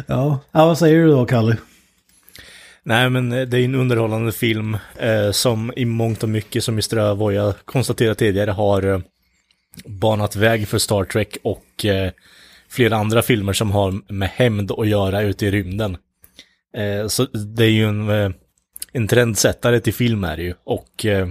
[0.07, 0.39] ja.
[0.51, 1.57] ja, vad säger du då, Kalle?
[2.83, 6.73] Nej, men eh, det är en underhållande film eh, som i mångt och mycket, som
[6.73, 6.97] Mr.
[6.97, 8.99] Avoya konstaterat tidigare, har eh,
[9.85, 12.11] banat väg för Star Trek och eh,
[12.69, 15.97] flera andra filmer som har med hämnd att göra ute i rymden.
[16.77, 18.31] Eh, så det är ju en, eh,
[18.93, 20.53] en trendsättare till film är det ju.
[20.63, 21.27] Och eh,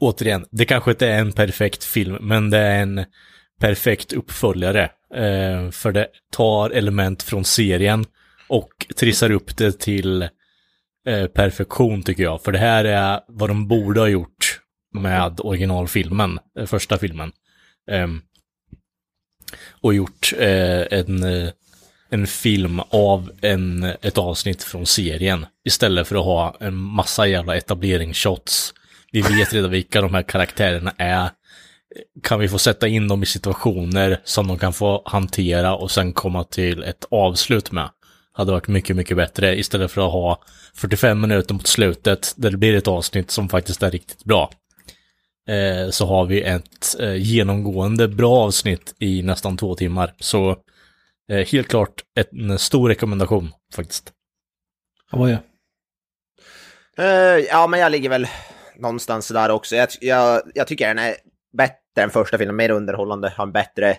[0.00, 3.04] återigen, det kanske inte är en perfekt film, men det är en
[3.60, 4.90] perfekt uppföljare.
[5.14, 8.04] Eh, för det tar element från serien
[8.48, 10.22] och trissar upp det till
[11.06, 12.42] eh, perfektion tycker jag.
[12.42, 14.57] För det här är vad de borde ha gjort
[14.94, 17.32] med originalfilmen, eh, första filmen.
[17.90, 18.20] Ehm,
[19.80, 21.50] och gjort eh, en, eh,
[22.10, 25.46] en film av en, ett avsnitt från serien.
[25.64, 28.74] Istället för att ha en massa jävla etableringsshots.
[29.12, 31.30] Vi vet redan vilka de här karaktärerna är.
[32.22, 36.12] Kan vi få sätta in dem i situationer som de kan få hantera och sen
[36.12, 37.90] komma till ett avslut med?
[38.32, 40.42] Hade varit mycket, mycket bättre istället för att ha
[40.74, 44.50] 45 minuter mot slutet där det blir ett avsnitt som faktiskt är riktigt bra.
[45.48, 50.14] Eh, så har vi ett eh, genomgående bra avsnitt i nästan två timmar.
[50.18, 50.56] Så
[51.30, 54.12] eh, helt klart en stor rekommendation faktiskt.
[55.10, 55.40] Vad är
[56.98, 58.26] Eh, ja, men jag ligger väl
[58.76, 59.76] någonstans där också.
[59.76, 61.14] Jag, jag, jag tycker den är
[61.56, 63.96] bättre än första filmen, mer underhållande, har en bättre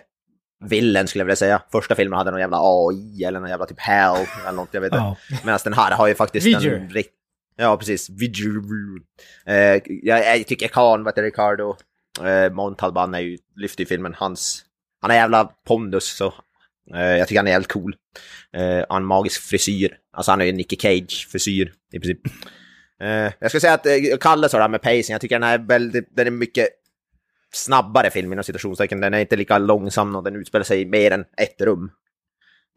[0.64, 1.62] villen skulle jag vilja säga.
[1.72, 4.92] Första filmen hade någon jävla AI eller någon jävla typ hell eller något, jag vet
[4.92, 4.96] inte.
[4.96, 5.16] Ja.
[5.44, 6.72] Medan den här har ju faktiskt Vidger.
[6.72, 7.14] en rikt...
[7.56, 8.10] Ja, precis.
[9.46, 9.54] Eh,
[9.86, 11.76] jag, jag tycker Khan, vad heter Ricardo,
[12.24, 14.14] eh, Montalban är ju, lyfter ju filmen.
[14.14, 14.64] Hans,
[15.00, 16.34] han har jävla pondus så
[16.94, 17.94] eh, jag tycker han är jävligt cool.
[18.52, 19.96] Eh, han har magisk frisyr.
[20.12, 22.20] Alltså han har ju Nicky Cage-frisyr i princip.
[23.00, 25.48] Eh, jag ska säga att eh, Kalle sa det här med pacing, jag tycker den
[25.48, 26.68] är väldigt, den är mycket
[27.52, 29.00] snabbare film inom citationstecken.
[29.00, 31.90] Den är inte lika långsam och den utspelar sig i mer än ett rum.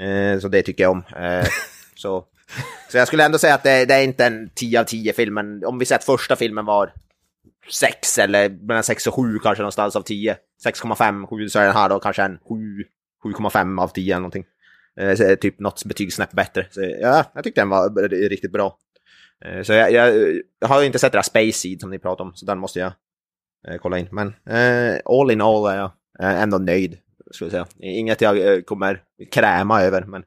[0.02, 1.04] Eh, så det tycker jag om.
[1.96, 2.26] Så,
[2.92, 5.34] så jag skulle ändå säga att det, det är inte en 10 av 10 film,
[5.34, 6.94] men om vi säger att första filmen var
[7.72, 10.38] 6 eller mellan 6 och 7 kanske någonstans av 10.
[10.66, 12.84] 6,5, 7 så är den här då kanske en 7,
[13.34, 14.46] 7,5 av 10 eller någonting.
[15.00, 16.68] Eh, typ något betyg snäpp bättre.
[16.72, 18.78] Så, ja, jag tyckte den var riktigt bra.
[19.46, 20.16] Eh, Så jag, jag,
[20.60, 22.60] jag har ju inte sett det där Space Seed som ni pratade om, så den
[22.60, 22.92] måste jag
[23.68, 24.08] eh, kolla in.
[24.12, 26.98] Men eh, all in all är jag eh, ändå nöjd,
[27.32, 27.92] skulle jag säga.
[27.92, 29.02] Inget jag eh, kommer
[29.32, 30.24] kräma över, men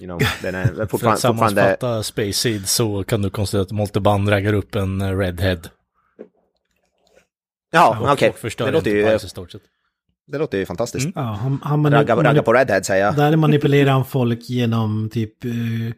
[0.00, 1.20] you know, den är För att fortfarande...
[1.20, 5.58] fortfarande sammanfatta Space Seed så kan du konstatera att Molteban raggar upp en eh, Redhead.
[7.70, 8.30] ja, okej.
[8.30, 9.62] och förstör Det, låter ju, Enterprise i stort sett.
[10.26, 11.04] det låter ju fantastiskt.
[11.04, 11.12] Mm.
[11.16, 13.16] Ja, han, han manip- Ragga, ragga på Redhead säger jag.
[13.16, 15.92] Där manipulerar han folk genom typ uh,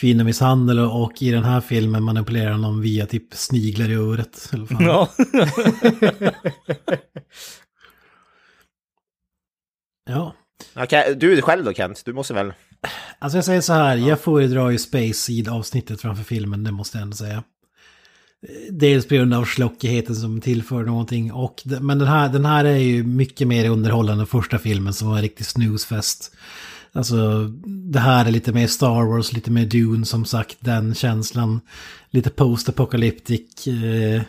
[0.00, 4.50] kvinnomisshandel och i den här filmen manipulerar han dem via typ sniglar i örat.
[4.52, 4.86] Eller vad fan.
[4.86, 5.08] Ja.
[10.10, 10.34] Ja.
[10.76, 12.52] Okej, du själv då Kent, du måste väl?
[13.18, 16.98] Alltså jag säger så här, jag föredrar ju Space Seed avsnittet framför filmen, det måste
[16.98, 17.42] jag ändå säga.
[18.70, 22.76] Dels på grund av slockigheten som tillför någonting, och, men den här, den här är
[22.76, 26.32] ju mycket mer underhållande än första filmen som var en riktig snoozefest.
[26.92, 27.48] Alltså
[27.92, 31.60] det här är lite mer Star Wars, lite mer Dune som sagt, den känslan.
[32.10, 33.66] Lite post-apocalyptic.
[33.66, 34.22] Eh,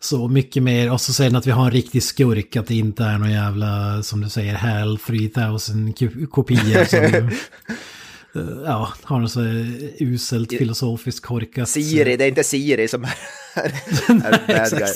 [0.00, 2.74] så mycket mer, och så säger den att vi har en riktig skurk, att det
[2.74, 5.92] inte är någon jävla, som du säger, HAL 3000
[6.30, 7.30] kopior som...
[8.64, 9.40] Ja, har något så
[10.00, 11.68] uselt filosofiskt korkat...
[11.68, 13.10] Siri, det är inte Siri som är,
[13.56, 14.88] är bad guy.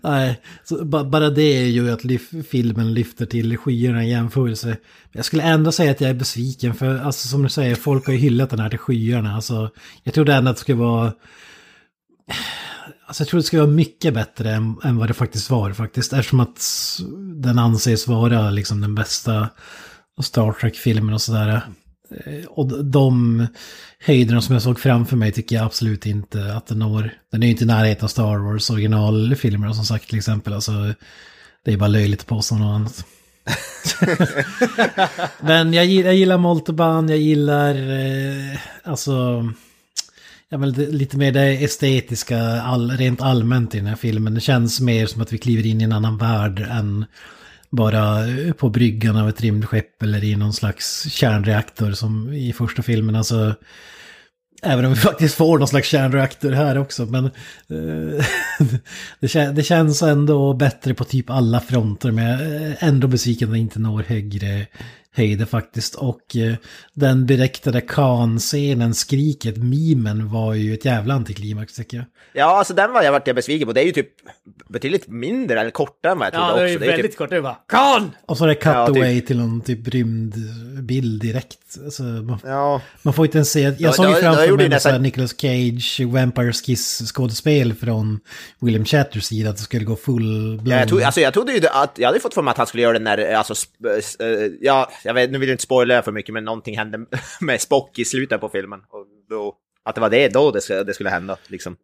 [0.00, 0.40] Nej,
[1.04, 4.76] bara det gör ju att lyf- filmen lyfter till skyarna i jämförelse.
[5.12, 8.12] Jag skulle ändå säga att jag är besviken för, alltså som du säger, folk har
[8.12, 9.34] ju hyllat den här till skyarna.
[9.34, 9.70] Alltså,
[10.02, 11.12] jag trodde ändå att det skulle vara...
[13.06, 16.12] Alltså jag tror det skulle vara mycket bättre än, än vad det faktiskt var faktiskt.
[16.12, 16.62] Eftersom att
[17.42, 19.48] den anses vara liksom den bästa
[20.22, 21.60] Star Trek-filmen och sådär.
[22.26, 23.46] Eh, Och de
[24.00, 27.10] höjderna som jag såg framför mig tycker jag absolut inte att den når.
[27.32, 30.52] Den är ju inte i närheten av Star Wars originalfilmer som sagt till exempel.
[30.52, 30.72] Alltså,
[31.64, 33.04] det är bara löjligt att påstå något annat.
[35.40, 39.44] Men jag, gill- jag gillar Molteban, jag gillar eh, alltså...
[40.54, 44.34] Ja, men lite mer det estetiska all, rent allmänt i den här filmen.
[44.34, 47.04] Det känns mer som att vi kliver in i en annan värld än
[47.70, 48.18] bara
[48.58, 53.16] på bryggan av ett rymdskepp eller i någon slags kärnreaktor som i första filmen.
[53.16, 53.54] Alltså,
[54.62, 57.06] även om vi faktiskt får någon slags kärnreaktor här också.
[57.06, 57.30] Men eh,
[59.20, 62.10] det, kän- det känns ändå bättre på typ alla fronter.
[62.10, 64.66] Men jag är ändå besviken att det inte når högre
[65.14, 65.94] höjder faktiskt.
[65.94, 66.54] Och eh,
[66.94, 72.06] den direktade Khan-scenen, skriket, mimen var ju ett jävla antiklimax tycker jag.
[72.32, 73.72] Ja, alltså den var jag vart jag besviken på.
[73.72, 74.08] Det är ju typ
[74.68, 76.78] betydligt mindre eller kortare än vad jag trodde Ja, det är också.
[76.78, 77.30] Det är väldigt typ, kort.
[77.30, 78.10] Det är bara Kan!
[78.26, 81.58] Och så är det cut Ja, typ- away till någon typ rymdbild direkt.
[81.84, 83.60] Alltså, man, ja, man får inte ens se...
[83.60, 85.02] Jag Ja, såg ju framför mig nästan...
[85.02, 88.20] Nicolas Cage, Vampires Kiss-skådespel från
[88.60, 90.66] William Shatters sida att det skulle gå full blown.
[90.66, 92.66] Ja, jag, tog, alltså, jag trodde ju att, jag hade fått för mig att han
[92.66, 95.62] skulle göra den där, alltså, sp- s- eh, ja, jag vet, nu vill jag inte
[95.64, 96.98] spoila för mycket, men någonting hände
[97.40, 98.80] med Spock i slutet på filmen.
[98.90, 99.54] Och då,
[99.84, 101.76] att det var det då det, skulle- det skulle hända, liksom.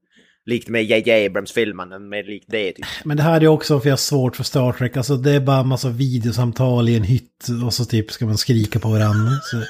[0.51, 1.27] Likt med J.J.
[1.27, 2.87] Abrams-filmen, men mer likt det typ.
[3.05, 4.97] Men det här är också för jag har svårt för Star Trek.
[4.97, 8.39] Alltså det är bara en massa videosamtal i en hytt och så typ ska man
[8.39, 9.33] skrika på varandra.
[9.43, 9.63] Så,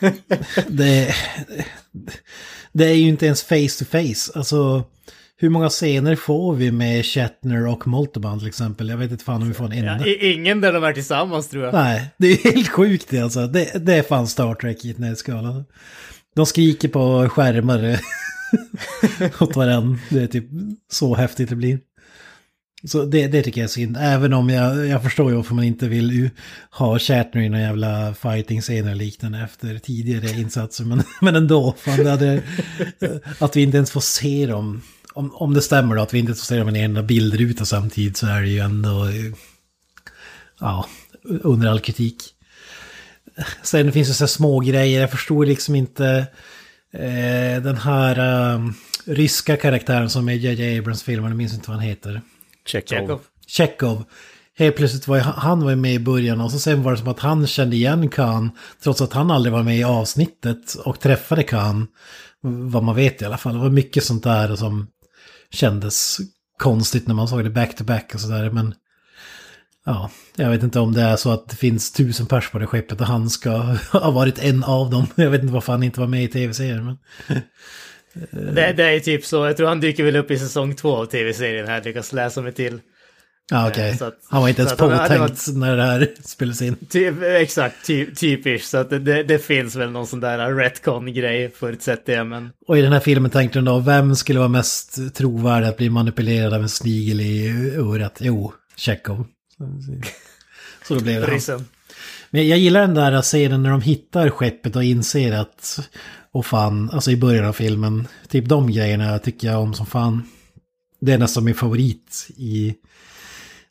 [0.68, 1.14] det,
[2.72, 4.38] det är ju inte ens face to face.
[4.38, 4.84] Alltså
[5.42, 8.88] hur många scener får vi med Shatner och Molteban till exempel?
[8.88, 10.06] Jag vet inte fan om vi får en enda.
[10.06, 11.74] Ja, ingen där de är tillsammans tror jag.
[11.74, 13.46] Nej, det är helt sjukt det alltså.
[13.46, 15.46] Det, det är fan Star Trek i ett nötskal.
[15.46, 15.64] alltså.
[16.34, 18.00] De skriker på skärmar
[19.40, 19.98] åt varandra.
[20.10, 20.46] Det är typ
[20.90, 21.78] så häftigt det blir.
[22.84, 23.96] Så det, det tycker jag är synd.
[24.00, 26.30] Även om jag, jag förstår ju varför man inte vill
[26.70, 30.84] ha Shatner i några jävla fighting-scener och liknande efter tidigare insatser.
[30.84, 32.42] Men, men ändå, fan det hade,
[33.38, 34.82] att vi inte ens får se dem.
[35.12, 37.64] Om, om det stämmer då, att vi inte får se dem i en enda bildruta
[37.64, 39.08] samtidigt så är det ju ändå...
[40.60, 40.86] Ja,
[41.24, 42.22] under all kritik.
[43.62, 46.26] Sen finns det så här små grejer, jag förstår liksom inte
[46.92, 48.18] eh, den här
[48.54, 48.60] eh,
[49.04, 50.78] ryska karaktären som är J.J.
[50.78, 52.20] Abrams-filmen, jag minns inte vad han heter.
[52.66, 53.20] Chekhov.
[53.46, 54.04] Chekhov.
[54.58, 57.20] Helt plötsligt var han var med i början och så sen var det som att
[57.20, 58.50] han kände igen Khan
[58.82, 61.86] trots att han aldrig var med i avsnittet och träffade Khan.
[62.40, 63.54] Vad man vet i alla fall.
[63.54, 64.86] Det var mycket sånt där som
[65.50, 66.18] kändes
[66.58, 68.50] konstigt när man såg det back to back och sådär.
[68.50, 68.74] Men
[69.86, 72.66] ja, jag vet inte om det är så att det finns tusen pers på det
[72.66, 73.50] skeppet och han ska
[73.92, 75.06] ha varit en av dem.
[75.14, 76.84] Jag vet inte varför han inte var med i tv-serien.
[76.84, 76.96] Men...
[78.54, 79.46] Det, det är typ så.
[79.46, 81.82] Jag tror han dyker väl upp i säsong två av tv-serien här.
[81.84, 82.80] Lyckas läsa mig till.
[83.50, 83.90] Ja, okej.
[83.90, 86.76] Eh, så att- Han var inte ens det var- påtänkt när det här spelades in.
[86.88, 88.68] Typ, exakt, ty, typiskt.
[88.68, 92.26] Så att det, det, finns väl någon sån där retcon-grej förutsätter jag.
[92.26, 95.76] Men Och i den här filmen tänkte de då, vem skulle vara mest trovärdig att
[95.76, 98.18] bli manipulerad av en snigel i örat?
[98.20, 99.26] Jo, Chekhov.
[100.88, 101.64] Så då blev det han.
[102.30, 105.88] Men jag gillar den där scenen när de hittar skeppet och inser att,
[106.32, 110.22] och fan, alltså i början av filmen, typ de grejerna tycker jag om som fan.
[111.00, 112.74] Det är nästan min favorit i,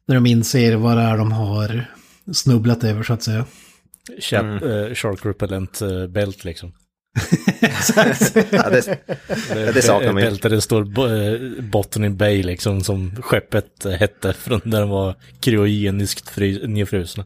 [0.05, 1.85] när de inser vad det är de har
[2.33, 3.45] snubblat över så att säga.
[4.19, 6.73] Chap, eh, shark repellent eh, bält liksom.
[8.51, 8.99] Ja, det,
[9.49, 10.29] Ja, det saknar man ju.
[10.29, 16.37] Bälte det står bo- Botany Bay liksom som skeppet hette från där de var kryogeniskt
[16.67, 17.25] nedfrusna.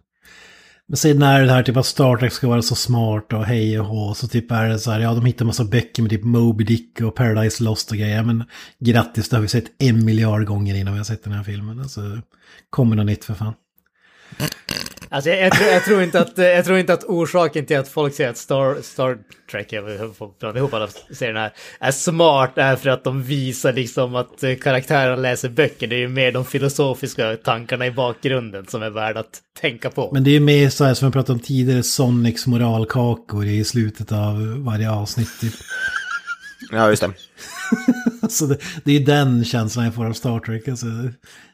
[0.88, 3.80] Men sen när det här typ att Star Trek ska vara så smart och hej
[3.80, 6.24] och hå, så typ är det så här, ja de hittar massa böcker med typ
[6.24, 8.44] Moby Dick och Paradise Lost och grejer, men
[8.80, 11.80] grattis, det har vi sett en miljard gånger innan vi har sett den här filmen.
[11.80, 12.02] Alltså,
[12.70, 13.54] kommer något nytt för fan.
[15.16, 17.88] Alltså jag, jag, tror, jag, tror inte att, jag tror inte att orsaken till att
[17.88, 19.18] folk säger att Star, Star
[19.52, 23.74] Trek, jag får blanda ihop alla serierna här, är smart är för att de visar
[23.74, 25.88] liksom att eh, karaktärerna läser böcker.
[25.88, 30.10] Det är ju mer de filosofiska tankarna i bakgrunden som är värda att tänka på.
[30.14, 33.64] Men det är ju mer så här som vi pratade om tidigare, Sonics moralkakor i
[33.64, 35.40] slutet av varje avsnitt.
[35.42, 35.54] Typ.
[36.72, 37.12] Ja, just det.
[38.30, 40.68] Så det, det är den känslan jag får av Star Trek.
[40.68, 40.86] Alltså.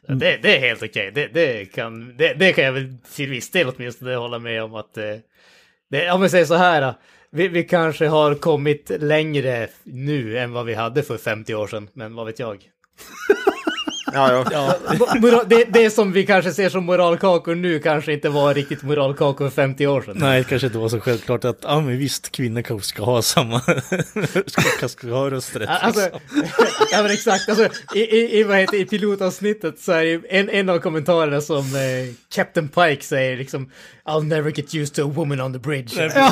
[0.08, 1.12] Det, det är helt okej.
[1.14, 4.96] Det, det, kan, det, kan jag väl till viss del åtminstone hålla med om att...
[4.96, 6.94] eh, om vi säger så här.
[7.30, 11.88] Vi, vi kanske har kommit längre nu än vad vi hade för 50 år sedan.
[11.94, 12.56] Men vad vet jag?
[14.14, 14.74] Ja, ja.
[15.20, 19.48] Moral, det, det som vi kanske ser som moralkakor nu kanske inte var riktigt moralkakor
[19.48, 20.16] för 50 år sedan.
[20.18, 23.22] Nej, det kanske inte var så självklart att, ja men visst, kvinnor kanske ska ha
[23.22, 23.60] samma,
[24.46, 25.68] ska, ska ha rösträtt.
[25.68, 26.20] Alltså, liksom.
[26.92, 30.50] ja men exakt, alltså, i, i, i, vad heter, i pilotavsnittet så är det en,
[30.50, 33.70] en av kommentarerna som eh, Captain Pike säger liksom
[34.04, 36.12] I'll never get used to a woman on the bridge.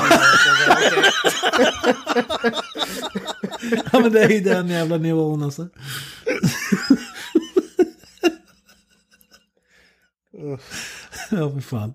[3.92, 5.68] Ja men det är ju den jävla nivån alltså.
[11.30, 11.94] Ja, för fan.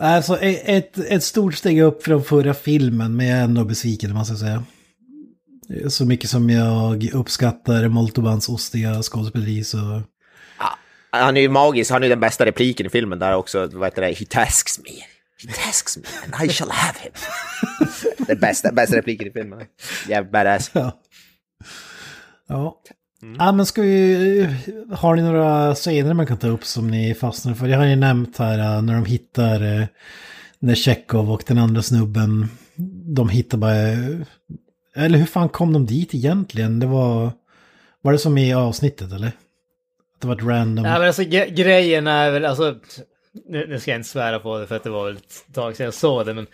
[0.00, 4.14] Alltså e- ett, ett stort steg upp från förra filmen, men jag är ändå besviken
[4.14, 4.64] måste jag säga.
[5.88, 10.02] Så mycket som jag uppskattar Moltobans ostiga skådespeleri så...
[11.10, 13.86] Han är ju magisk, han är ju den bästa repliken i filmen där också, vad
[13.86, 14.90] heter det, he tasks me.
[15.46, 17.12] He tasks me and I shall have him.
[18.26, 19.60] den bästa, bästa repliken i filmen.
[20.08, 20.70] Jävligt badass.
[20.74, 21.00] Ja.
[22.48, 22.80] Ja.
[23.38, 24.48] Ja men ska vi...
[24.92, 27.66] Har ni några scener man kan ta upp som ni fastnar för?
[27.68, 29.80] Jag har ju nämnt här äh, när de hittar...
[29.80, 29.86] äh,
[30.58, 32.48] När Chekhov och den andra snubben...
[33.16, 33.74] De hittar bara...
[34.94, 36.80] Eller hur fan kom de dit egentligen?
[36.80, 37.32] Det var...
[38.02, 39.28] Var det som i avsnittet eller?
[39.28, 40.82] Att det var ett random...
[40.82, 42.74] Nej men alltså grejen är väl, alltså,
[43.48, 45.76] nu, nu ska jag inte svära på det för att det var väl ett tag
[45.76, 46.46] sedan jag såg det, men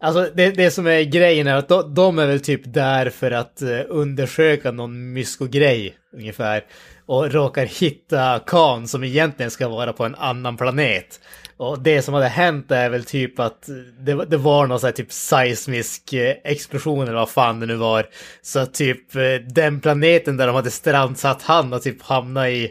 [0.00, 3.30] alltså det, det som är grejen är att de, de är väl typ där för
[3.30, 6.64] att eh, undersöka någon mysko-grej ungefär.
[7.06, 11.20] Och råkar hitta Khan som egentligen ska vara på en annan planet.
[11.56, 13.68] Och det som hade hänt är väl typ att
[14.00, 17.66] det, var- det var någon sån här typ seismisk eh, explosion eller vad fan det
[17.66, 18.06] nu var.
[18.42, 19.22] Så att typ eh,
[19.54, 22.70] den planeten där de hade strandsatt han och typ hamnat i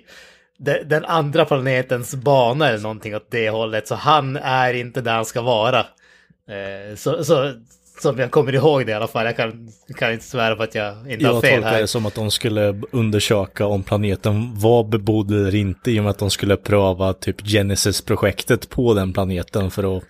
[0.60, 3.88] de- den andra planetens bana eller någonting åt det hållet.
[3.88, 5.86] Så han är inte där han ska vara.
[6.50, 7.54] Eh, så, så,
[8.02, 9.26] som jag kommer ihåg det i alla fall.
[9.26, 11.82] Jag kan, kan inte svära på att jag inte har Jag fel tolkar här.
[11.82, 16.10] det som att de skulle undersöka om planeten var bebodd eller inte i och med
[16.12, 20.04] att de skulle pröva typ Genesis-projektet på den planeten för att...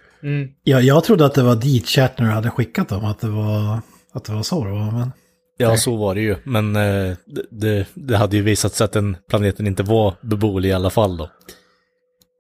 [0.64, 3.06] Ja, jag trodde att det var dit Shatner hade skickat dem.
[3.06, 3.80] Att det var,
[4.14, 4.92] att det var så det var.
[4.92, 5.12] Men...
[5.58, 6.36] Ja, så var det ju.
[6.44, 10.70] Men eh, det, det, det hade ju visat sig att den planeten inte var beboelig
[10.70, 11.30] i alla fall då.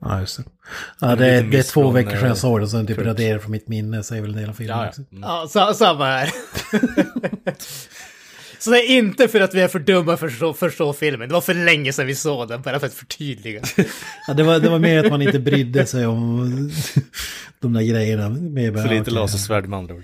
[0.01, 0.43] Ja, just det.
[1.01, 2.77] Ja, Det är det, är, det är miss två veckor sedan jag såg den, så
[2.77, 5.01] den typ raderar från mitt minne, säger väl en del av filmen Ja, också.
[5.09, 5.17] ja.
[5.17, 5.29] Mm.
[5.29, 6.29] Ja, sa, samma här.
[8.59, 11.27] Så det är inte för att vi är för dumma för att förstå, förstå filmen.
[11.27, 13.61] Det var för länge sedan vi såg den, bara för att förtydliga.
[14.27, 16.71] Ja, det, var, det var mer att man inte brydde sig om
[17.59, 18.29] de där grejerna.
[18.29, 20.03] Mer bara, För lite lasersvärd med andra ord.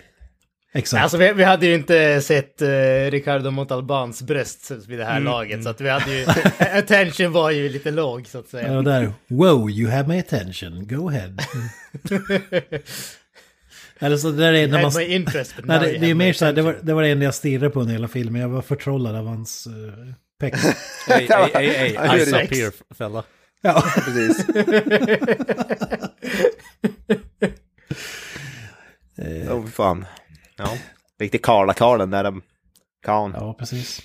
[0.75, 1.03] Exakt.
[1.03, 2.67] Alltså vi, vi hade ju inte sett uh,
[3.11, 6.25] Ricardo Montalbans bröst vid det här Mm, laget, så att vi hade ju...
[6.77, 8.73] attention var ju lite låg, så att säga.
[8.73, 9.13] Ja, där.
[9.27, 10.87] Wow, you have my attention.
[10.87, 11.31] Go ahead.
[13.99, 15.01] Eller så det där är när man...
[15.01, 17.03] Interest, Nej, det, you det är have my mer så här, det var, det var
[17.03, 18.41] det enda jag stirrade på under hela filmen.
[18.41, 19.73] Jag var förtrollad av hans uh,
[20.39, 20.53] peck.
[21.07, 23.23] Ja, det är eyes up here, fälla.
[23.61, 23.83] ja.
[24.05, 24.45] Precis.
[29.49, 30.05] Åh, oh, fan.
[30.57, 30.69] Ja.
[31.19, 32.41] Riktig Karla-Karlen där de...
[33.05, 33.31] Kan.
[33.31, 34.01] ja, precis.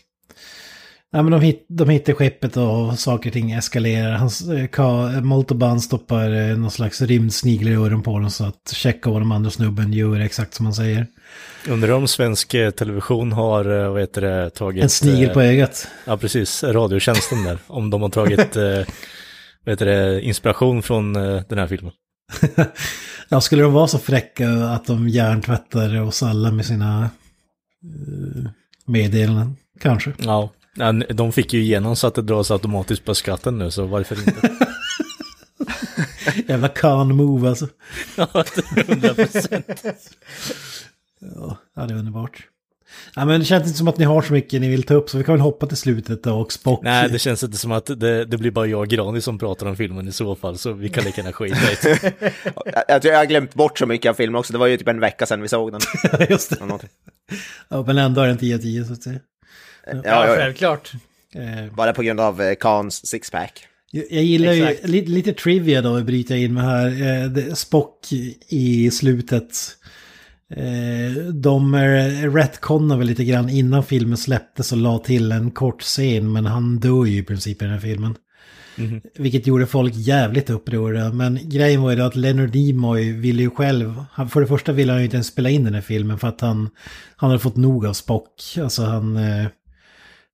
[1.12, 4.12] Nej, men de, hit, de hittar skeppet och saker och ting eskalerar.
[4.12, 8.72] Hans, eh, Ka- Moltoban stoppar eh, någon slags rymdsnigel i öronen på dem så att
[8.72, 11.06] Checka och de andra snubben gör exakt som han säger.
[11.68, 14.82] Undrar om svensk eh, television har, vad heter det, tagit...
[14.82, 15.88] En snigel på ögat.
[16.04, 16.62] Ja, precis.
[16.64, 17.58] Radiotjänsten där.
[17.66, 18.62] Om de har tagit, eh,
[19.64, 21.92] vad heter det, inspiration från eh, den här filmen.
[23.32, 27.10] Ja, skulle de vara så fräcka att de hjärntvättar oss alla med sina
[27.84, 28.48] uh,
[28.86, 29.56] meddelanden?
[29.80, 30.12] Kanske.
[30.18, 30.50] Ja.
[31.08, 34.50] De fick ju igenom så att det dras automatiskt på skatten nu, så varför inte?
[36.48, 37.68] Jävla con move alltså.
[38.16, 38.44] Ja,
[38.76, 39.84] 100 procent.
[41.20, 42.46] Ja, det är underbart.
[43.16, 45.10] Ja, men det känns inte som att ni har så mycket ni vill ta upp,
[45.10, 46.80] så vi kan väl hoppa till slutet då och Spock.
[46.82, 49.66] Nej, det känns inte som att det, det blir bara jag och Grani som pratar
[49.66, 52.32] om filmen i så fall, så vi kan lika gärna skita i det.
[53.08, 54.52] Jag, har glömt bort så mycket av filmen också.
[54.52, 55.80] Det var ju typ en vecka sedan vi såg den.
[56.30, 56.78] Just det.
[57.68, 59.20] Ja, men ändå är den 10 av 10 så att säga.
[59.86, 60.92] Ja, Ja, självklart.
[61.34, 63.66] Eh, Bara på grund av eh, Kans sixpack.
[63.92, 64.88] Jag, gillar ju, Exakt.
[64.88, 66.86] lite, lite trivia då, bryter jag in med här.
[67.48, 68.12] Eh, Spock
[68.48, 69.76] i slutet.
[70.56, 75.82] Eh, de eh, retconnar väl lite grann innan filmen släpptes och la till en kort
[75.82, 78.14] scen, men han dör ju i princip i den här filmen.
[79.18, 81.12] Vilket gjorde folk jävligt upprörda.
[81.12, 84.72] Men grejen var ju då att Leonard Nimoy ville ju själv, han, för det första
[84.72, 86.70] ville han ju inte ens spela in den här filmen för att han,
[87.16, 88.56] han hade fått nog av Spock.
[88.62, 89.46] Alltså han, eh,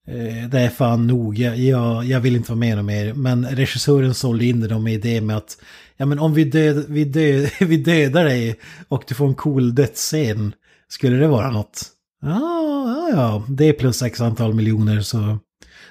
[0.06, 3.12] Eh, det är fan nog, jag, jag, jag vill inte vara med något mer.
[3.12, 5.58] Men regissören sålde in det då med med att,
[5.96, 9.74] ja men om vi, död, vi, död, vi dödar dig och du får en cool
[9.74, 10.52] dödsscen,
[10.88, 11.82] skulle det vara något?
[12.22, 12.40] Ja,
[12.86, 15.38] ja, ja, det är plus x antal miljoner så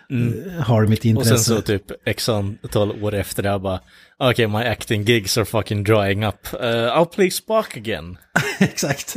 [0.09, 1.37] eh, har mitt Och intresse.
[1.37, 3.79] sen så typ x antal år efter det här bara,
[4.17, 6.47] okej my acting gigs are fucking drying up.
[6.53, 6.59] Uh,
[6.97, 8.17] I'll play Spock again.
[8.59, 9.15] Exakt.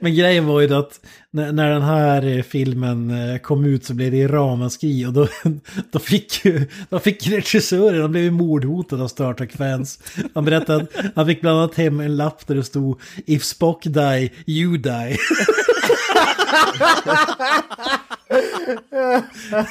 [0.00, 1.00] Men grejen var ju då att
[1.30, 3.12] när, när den här eh, filmen
[3.42, 5.28] kom ut så blev det ramaskri och då,
[5.92, 9.98] då fick ju då fick regissören, han blev ju mordhotad av Star Trek-fans.
[10.34, 13.82] Han berättade att han fick bland annat hem en lapp där det stod If Spock
[13.82, 15.16] die, you die.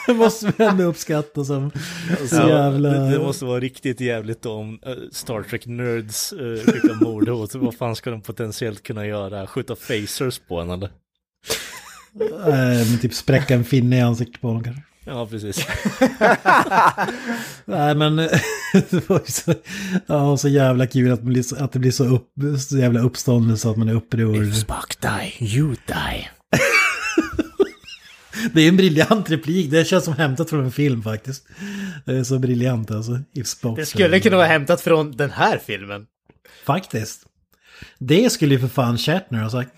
[0.07, 1.71] det måste vi ändå uppskatta som
[2.29, 2.89] så jävla...
[2.89, 7.55] Det, det måste vara riktigt jävligt om eh, Star Trek-nerds uh, skickar mordhot.
[7.55, 9.47] Vad fan ska de potentiellt kunna göra?
[9.47, 10.89] Skjuta phasers på en eller?
[12.47, 14.81] Eh, men typ spräcka en finne i ansiktet på honom kanske.
[15.05, 15.67] Ja, precis.
[17.65, 18.15] Nej men
[18.73, 19.53] det var ju så,
[20.07, 22.31] ja, så jävla kul att, blir att det blir så, upp,
[22.69, 24.53] så jävla uppståndelse att man är upprörd.
[24.53, 26.29] Spock die, you die.
[28.53, 31.47] Det är en briljant replik, det känns som hämtat från en film faktiskt.
[32.05, 33.19] Det är så briljant alltså.
[33.75, 36.07] Det skulle kunna vara hämtat från den här filmen.
[36.63, 37.25] Faktiskt.
[37.97, 39.71] Det skulle ju för fan Shatner ha sagt.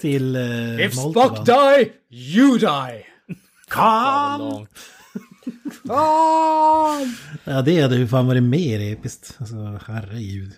[0.00, 1.36] Till eh, If Moltevan.
[1.36, 3.04] Spock die, you die!
[3.76, 4.70] Vad långt.
[7.44, 9.36] Ja det hade ju fan varit mer episkt.
[9.40, 10.52] Alltså herregud.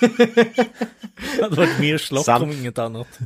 [1.36, 2.42] Det hade varit mer slock Sant.
[2.42, 3.18] om inget annat.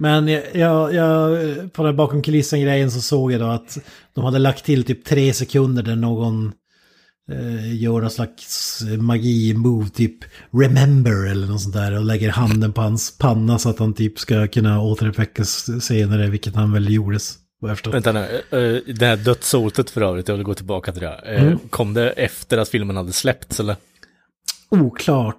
[0.00, 1.38] Men jag, jag,
[1.72, 3.78] på den bakom kulissen-grejen så såg jag då att
[4.14, 6.52] de hade lagt till typ tre sekunder där någon
[7.32, 10.18] eh, gör någon slags magi-move, typ
[10.52, 14.18] remember eller något sånt där och lägger handen på hans panna så att han typ
[14.18, 17.38] ska kunna återuppväckas senare, vilket han väl gjordes.
[17.92, 18.20] Vänta nu,
[18.50, 21.14] eh, det här dödshotet för övrigt, jag vill gå tillbaka till det.
[21.24, 23.76] Eh, Kom det efter att filmen hade släppts eller?
[24.70, 25.36] Oklart.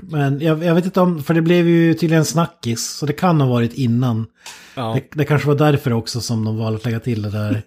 [0.00, 3.40] Men jag, jag vet inte om, för det blev ju tydligen snackis, så det kan
[3.40, 4.26] ha varit innan.
[4.74, 4.94] Ja.
[4.94, 7.62] Det, det kanske var därför också som de valde att lägga till det där.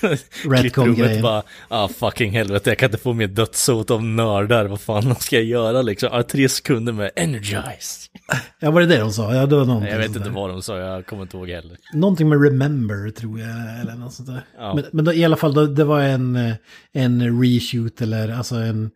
[0.50, 1.22] Redcon-grejen.
[1.22, 5.36] bara, ah fucking helvete, jag kan inte få mer dödshot av nördar, vad fan ska
[5.36, 6.08] jag göra liksom?
[6.12, 8.10] Ah, tre sekunder med energize.
[8.60, 9.34] Ja, var det det de sa?
[9.34, 10.30] Ja, det var någonting Jag vet inte där.
[10.30, 11.76] vad de sa, jag kommer inte ihåg heller.
[11.92, 14.44] Någonting med remember tror jag, eller något sånt där.
[14.58, 14.74] Ja.
[14.74, 16.54] Men, men då, i alla fall, då, det var en, eh,
[16.92, 18.90] en reshoot eller alltså en...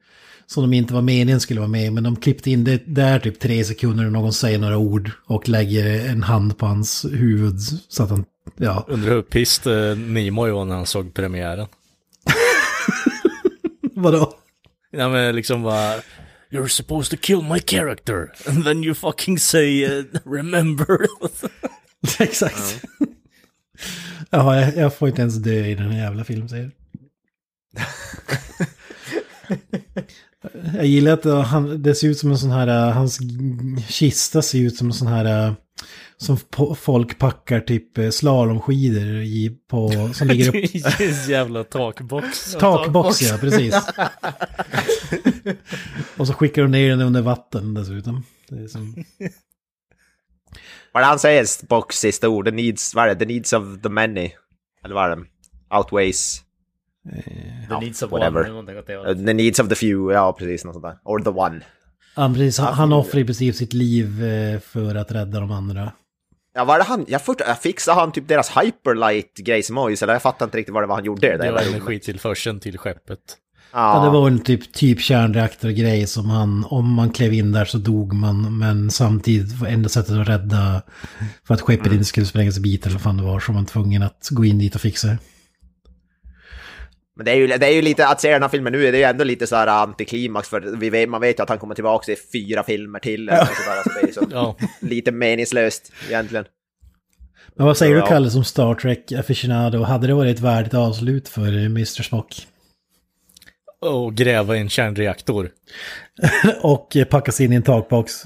[0.50, 3.40] Som de inte var meningen skulle vara med, men de klippte in det där typ
[3.40, 8.02] tre sekunder och någon säger några ord och lägger en hand på hans huvud så
[8.02, 8.24] att han,
[8.56, 8.84] ja.
[8.88, 11.66] Undrar hur pissed eh, Nimoy var när han såg premiären.
[13.94, 14.34] Vadå?
[14.90, 15.94] Ja men liksom bara,
[16.50, 21.06] You're supposed to kill my character, and then you fucking say uh, remember.
[22.18, 22.84] Exakt.
[24.30, 26.72] Ja, jag, jag får inte ens dö i den här jävla filmserien.
[30.74, 33.18] Jag gillar att han, det ser ut som en sån här, uh, hans
[33.88, 35.54] kista ser ut som en sån här, uh,
[36.16, 36.38] som
[36.76, 40.54] folk packar typ slalomskidor i på, som ligger upp.
[40.72, 42.52] Det är en jävla takbox.
[42.52, 43.74] Takbox ja, precis.
[46.16, 48.24] Och så skickar de ner den under vatten dessutom.
[48.48, 49.04] Det är som,
[50.92, 52.44] Vad han säger, Spocks sista ord?
[52.44, 53.18] The needs, vad är det?
[53.18, 54.30] The needs of the many.
[54.84, 55.24] Eller vad är det?
[55.76, 56.42] Outweighs.
[57.68, 58.40] The needs of whatever.
[58.40, 58.48] one.
[58.48, 59.26] någonting åt det Uh, hållet.
[59.26, 60.98] the needs of the few, ja precis något sånt där.
[61.04, 61.60] Or the one.
[62.16, 65.92] ja, precis, han, han offrar i princip sitt liv eh, för att rädda de andra.
[66.54, 67.04] Ja, vad är det han?
[67.08, 70.82] Jag, fort, jag fixade han typ deras hyperlight-grej som eller jag fattar inte riktigt vad
[70.82, 71.36] det var han gjorde.
[71.36, 73.20] Det var energitillförseln till skeppet.
[73.72, 77.78] Ja, det var en typ, typ kärnreaktorgrej som han, om man klev in där så
[77.78, 80.82] dog man, men samtidigt var enda sättet att rädda
[81.46, 83.54] för att skeppet inte skulle sprängas i bitar eller vad fan det var, så var
[83.54, 85.08] man tvungen att gå in dit och fixa.
[87.18, 88.88] Men det är, ju, det är ju lite, att se den här filmen nu, det
[88.88, 91.58] är ju ändå lite så här antiklimax, för vi vet, man vet ju att han
[91.58, 93.28] kommer tillbaka i fyra filmer till.
[93.28, 96.44] Eller något sånt där, så det är ju så Ja, lite meningslöst egentligen.
[97.56, 98.06] Men vad säger du Ja.
[98.06, 99.82] Kalle som Star Trek aficionado?
[99.82, 102.02] Hade det varit ett värdigt avslut för Mr.
[102.02, 102.46] Spock?
[103.80, 105.50] och gräva i en kärnreaktor.
[106.62, 108.24] och packas in i en takbox?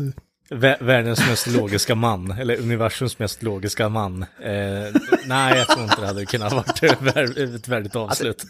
[0.51, 4.23] Vä- Världens mest logiska man, eller universums mest logiska man.
[4.23, 8.45] Eh, nej, jag tror inte det hade kunnat varit ett vär- ett värdigt avslut.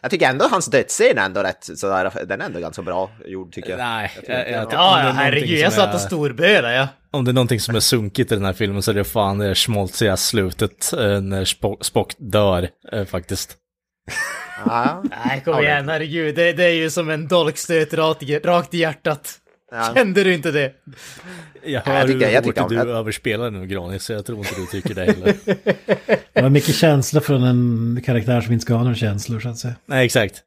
[0.00, 3.52] Jag tycker ändå hans dödsscen är ändå rätt sådär, den är ändå ganska bra gjord
[3.52, 3.78] tycker jag.
[3.78, 5.58] Nej, Jag tror jag, inte jag, det tycker var- om det Ja, är ja herregud,
[5.58, 6.88] jag som satt är- och storbölade ja.
[7.10, 9.38] Om det är någonting som är sunkigt i den här filmen så är det fan
[9.38, 13.56] det schmaltziga slutet eh, när Spo- Spock dör, eh, faktiskt.
[14.66, 16.34] Ja, Nej, kom igen, herregud.
[16.34, 19.34] Det, det är ju som en dolkstöt rakt rakt i hjärtat.
[19.74, 19.92] Ja.
[19.94, 20.72] Kände du inte det?
[21.62, 24.12] Jag Ja, hör jag tycker- hur jag hårt tycker du om- överspelar nu Granis, så
[24.12, 25.34] jag tror inte du tycker det heller.
[26.32, 29.58] Det var mycket känsla från en karaktär som inte ska ha några känslor så att
[29.58, 29.74] säga.
[29.86, 30.42] Nej, exakt.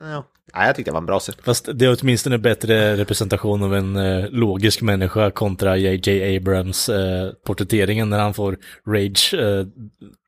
[0.00, 0.24] ja.
[0.54, 1.34] Nej, jag tyckte det var en bra scen.
[1.44, 6.36] Fast det är åtminstone bättre representation av en eh, logisk människa kontra J.J.
[6.36, 9.66] Abrams eh, porträtteringen när han får rage eh,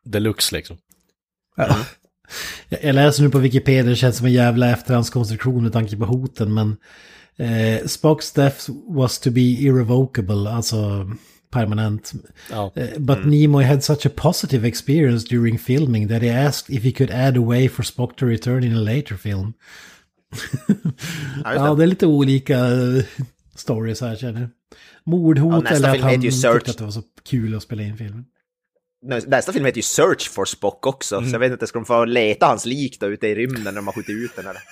[0.05, 0.77] deluxe liksom.
[1.57, 1.77] Ja.
[2.69, 6.05] Jag jag läser nu på Wikipedia, det känns som en jävla efterhandskonstruktion med tanke på
[6.05, 6.77] hoten, men
[7.39, 11.07] eh, Spocks death was to be irrevocable, alltså
[11.51, 12.13] permanent.
[12.51, 12.73] Ja.
[12.77, 16.93] Eh, but Nimoy had such a positive experience during filming that he asked if he
[16.93, 19.55] could add a way for Spock to return in a later film.
[21.45, 21.83] Ja, det.
[21.83, 23.05] är lite olika eh,
[23.55, 24.51] stories här känner jag.
[25.05, 28.25] Mordhot Ja, eller att han tyckte att det var så kul att spela in filmen.
[29.05, 31.85] Nä- Nästa film heter ju Search for Spock också, så jag vet inte, ska de
[31.85, 34.63] få leta hans lik då ute i rymden när de har skjutit ut den eller?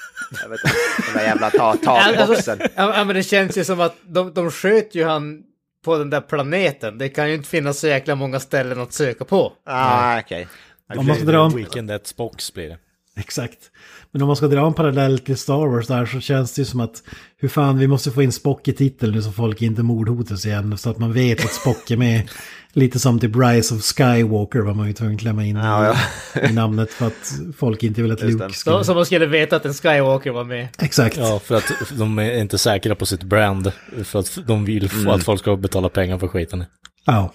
[0.42, 0.76] Jag vet inte,
[1.06, 2.60] den där jävla ta takboxen.
[2.60, 5.42] Alltså, ja, men det känns ju som att de, de sköt ju han
[5.84, 6.98] på den där planeten.
[6.98, 9.52] Det kan ju inte finnas så jäkla många ställen att söka på.
[9.66, 10.48] Ah, okej.
[10.96, 12.78] Om man ska dra en, Weekend at Spocks blir det.
[13.16, 13.70] exakt.
[14.12, 16.66] Men om man ska dra en parallell till Star Wars där så känns det ju
[16.66, 17.02] som att
[17.36, 20.78] hur fan vi måste få in Spock i titeln nu så folk inte mordhotas igen
[20.78, 22.30] så att man vet att Spock är med.
[22.74, 25.96] Lite som till Rise of Skywalker var man ju tvungen att klämma in Ja,
[26.34, 26.40] ja.
[26.48, 28.54] i, namnet för att folk inte vill att Luke.
[28.54, 30.68] Så, så man skulle veta att en Skywalker var med.
[30.78, 31.16] Exakt.
[31.16, 33.72] Ja, för att de är inte säkra på sitt brand.
[34.04, 36.64] För att de vill få att folk ska betala pengar för skiten.
[37.06, 37.32] Ja.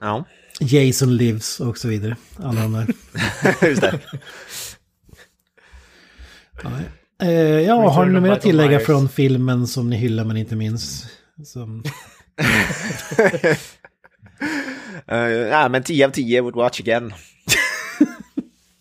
[0.00, 0.24] Ja,
[0.60, 2.16] Jason Lives och så vidare.
[2.36, 2.86] Alla de där.
[3.68, 4.00] just det.
[7.22, 8.86] Eh, ja, har ni något mer att tillägga Myers.
[8.86, 11.06] från filmen som ni hyllar men inte minns?
[11.44, 11.84] Som...
[15.12, 15.16] Uh,
[15.50, 17.12] ja, men 10 av 10 would watch again.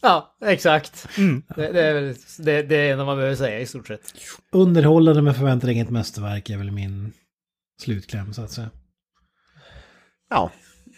[0.02, 1.08] Ja, exakt.
[1.56, 4.14] Det, det, är väl, det, det är vad man behöver säga i stort sett.
[4.52, 7.14] Underhållande men förväntar inget mästerverk är väl min
[7.82, 8.70] slutkläm så att säga.
[10.30, 10.52] Ja,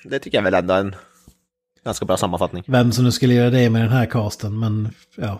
[0.10, 0.96] det tycker jag väl ändå är en
[1.86, 2.64] ganska bra sammanfattning.
[2.68, 5.40] Vem som nu skulle göra det med den här casten, men ja.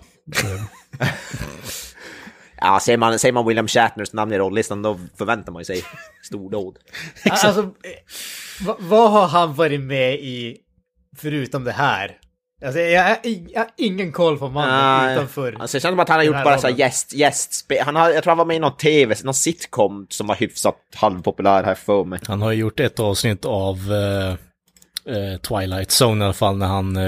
[2.62, 5.84] Ja, säger man, säger man William Shatners namn i rollistan då förväntar man ju sig
[6.24, 6.78] stordåd.
[7.30, 10.58] Alltså, eh, vad, har han varit med i
[11.18, 12.18] förutom det här?
[12.66, 13.18] Alltså, jag,
[13.50, 15.16] jag har ingen koll på mannen Nej.
[15.16, 15.58] utanför.
[15.60, 17.84] Alltså, det känns som att han har gjort bara så här gäst, gästspel.
[17.86, 20.78] Han har, jag tror han var med i någon tv, någon sitcom som var hyfsat
[20.96, 22.20] halvpopulär här för mig.
[22.28, 24.47] Han har gjort ett avsnitt av eh,
[25.08, 27.06] eh, Twilight Zone i alla fall när han eh,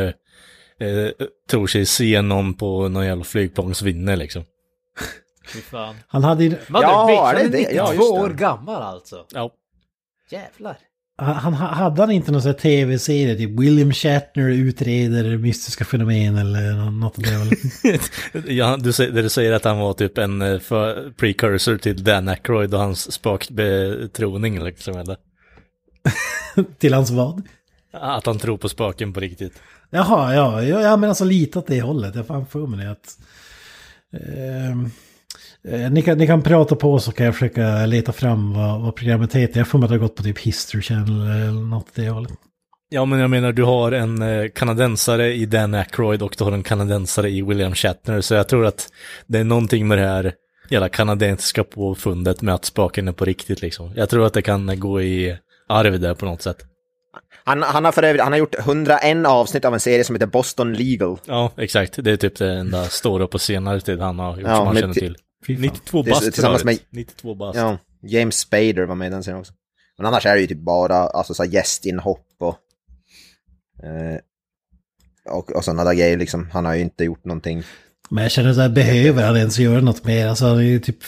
[0.79, 1.09] eh,
[1.49, 4.43] tror sig se någon på någon jävla flygplansvinne liksom.
[6.07, 6.55] Han hade ju...
[6.73, 7.73] Ja, bitch, det är det.
[7.73, 8.19] 92 Ja, just det.
[8.21, 9.25] år gammal alltså.
[9.33, 9.51] Ja.
[10.31, 10.77] Jävlar.
[11.17, 16.37] Han, han- hade han inte någon sån här tv-serie, typ William Shatner utreder mystiska fenomen
[16.37, 17.99] eller nå- något av det?
[18.53, 22.03] ja, du, säger, det du säger att han var typ en eh, för, precursor till
[22.03, 25.17] Dan Aykroyd och hans spökbetroning liksom eller?
[26.77, 27.41] Till hans vad?
[27.91, 29.61] Att han tror på spöken på riktigt.
[29.89, 32.15] Jaha, ja, ja, ja men alltså lite åt det hållet.
[32.15, 33.17] Jag fan för mig att...
[34.13, 34.91] ehm,
[35.67, 38.95] eh, ni, kan, ni kan prata på så kan jag försöka leta fram vad, vad
[38.95, 39.59] programmet heter.
[39.59, 42.09] Jag får mig att det har gått på typ History Channel eller något åt det
[42.09, 42.31] hållet.
[42.91, 46.51] Ja, men jag menar, du har en eh, kanadensare i Dan Aykroyd och du har
[46.51, 48.87] en kanadensare i William Shatner, så jag tror att
[49.27, 50.33] det är någonting med det här
[50.69, 53.91] jävla kanadensiska påfundet med att spöken är på riktigt liksom.
[53.95, 55.37] Jag tror att det kan gå i
[55.67, 56.68] arv där på något sätt.
[57.43, 60.25] Han, han har för övrigt, han har gjort 101 avsnitt av en serie som heter
[60.27, 61.17] Boston Legal.
[61.25, 62.03] Ja, exakt.
[62.03, 64.75] Det är typ det enda stora på senare tid han har gjort Ja, som man
[64.75, 65.17] känner ti- till.
[65.47, 65.61] Fy fan.
[65.61, 67.57] 92 Det är bast tillsammans med- 92 bast.
[67.59, 69.53] Ja, James Spader var med i den serien också.
[69.97, 72.55] Men annars är det ju typ bara alltså, så här gästinhopp och,
[73.85, 74.19] eh,
[75.37, 76.49] och, och sådana där grejer liksom.
[76.53, 77.63] Han har ju inte gjort någonting.
[78.09, 80.27] Men jag känner så här, behöver han ens göra något mer?
[80.27, 81.03] Alltså han är ju typ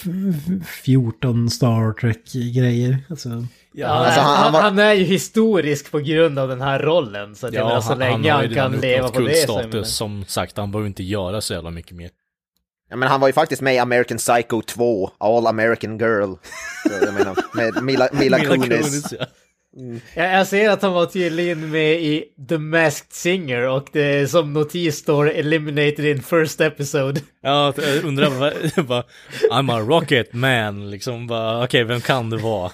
[0.65, 2.97] 14 Star Trek-grejer.
[3.09, 3.29] Alltså,
[3.73, 6.79] Ja, alltså, han- han, han var- han är ju historisk på grund av den här
[6.79, 7.35] rollen.
[7.35, 9.53] Så att jag menar, så länge han, har ju redan kan leva på det så...
[9.57, 9.95] kultstatus.
[9.95, 12.09] Som sagt, han behöver inte göra så jävla mycket mer.
[12.89, 16.33] Ja, men han var ju faktiskt med i American Psycho 2, All American Girl.
[16.87, 19.13] Så, jag menar, med Mila, Mila, Kunis.
[19.19, 19.25] ja.
[20.13, 24.53] Jag, jag ser att han var tydligen med i The Masked Singer och det som
[24.53, 27.21] notis står eliminated in first episode.
[27.43, 28.53] Ja, jag undrar vad,
[28.87, 29.03] bara,
[29.51, 32.71] I'm a rocket man, liksom bara, okej, vem kan det vara?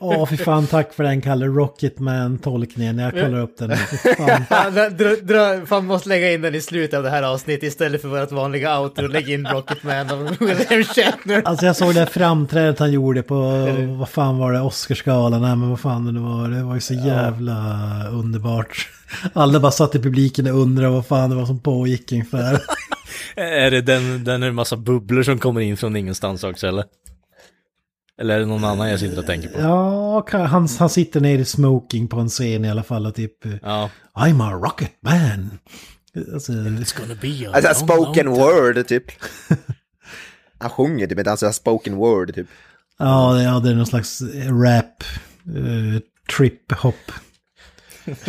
[0.00, 1.46] Åh, fy fan, tack för den Kalle.
[1.46, 2.98] Rocketman-tolkningen.
[2.98, 3.76] Jag kollar upp den.
[3.76, 4.44] Fy Fan.
[4.50, 7.62] Ja, dra, dra, dra, fan måste lägga in den i slutet av det här avsnittet
[7.62, 9.06] istället för vårt vanliga outro.
[9.06, 11.42] Lägg in Rocketman av William Shatner.
[11.44, 13.66] Alltså jag såg det här framträdandet han gjorde på,
[13.98, 16.94] vad fan var det, Oscarsgalan, nej men vad fan det var, det var ju så
[16.94, 17.54] jävla
[18.12, 18.88] underbart.
[19.32, 22.60] Alla bara satt i publiken och undrade vad fan det var som pågick ungefär.
[23.36, 26.84] Är det den, den är en massa bubblor som kommer in från ingenstans också, eller?
[28.20, 29.60] Eller är det någon annan jag sitter och tänker på?
[29.60, 33.32] Ja, han, han sitter nere i smoking på en scen i alla fall och typ
[33.62, 33.90] Ja.
[34.14, 35.58] I'm a rocket man.
[36.34, 39.04] Alltså, It's gonna be a Alltså long, spoken long word typ.
[40.58, 42.46] Han sjunger typ inte, alltså spoken word typ.
[42.98, 44.22] ja, det- ja, det är någon slags
[44.64, 45.04] rap,
[45.56, 45.98] uh,
[46.38, 47.12] trip-hop.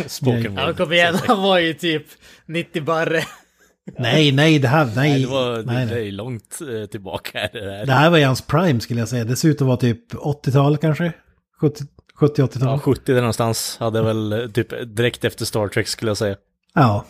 [0.06, 0.76] Spoken Ja, word.
[0.76, 2.06] kom igen, han var ju typ
[2.46, 3.24] 90 barre.
[3.98, 4.94] Nej, nej, det här, nej.
[5.10, 6.04] Nej, det var, nej, det, nej.
[6.04, 7.86] det långt eh, tillbaka här, det där.
[7.86, 9.24] Det här var i hans prime skulle jag säga.
[9.24, 11.12] Dessutom var typ 80-tal kanske?
[11.60, 11.84] 70
[12.20, 12.62] 70-80-tal?
[12.62, 13.76] Ja, 70 där någonstans.
[13.80, 16.36] Hade väl eh, typ direkt efter Star Trek skulle jag säga.
[16.74, 17.04] Ja.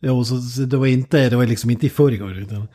[0.00, 0.34] Jo, så,
[0.66, 2.68] det var inte, det var liksom inte i förrgår utan...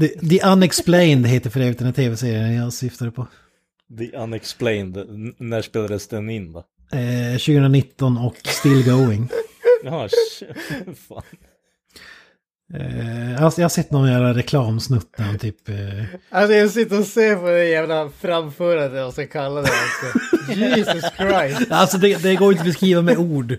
[0.00, 3.26] The, The Unexplained heter för övrigt den här tv-serien jag syftade på.
[3.98, 6.58] The Unexplained, N- när spelades den in då?
[6.92, 9.28] Eh, 2019 och Still Going.
[9.84, 10.08] Jaha,
[11.08, 11.22] fan.
[12.74, 15.68] Eh, alltså jag har sett någon jävla reklamsnutt där han typ...
[15.68, 15.74] Eh,
[16.30, 20.06] Alltså jag sitter och ser på det jävla framförandet och så kallar det alltså.
[20.80, 21.72] Jesus Christ.
[21.72, 23.52] alltså det, det går inte att beskriva med ord.
[23.52, 23.58] Eh,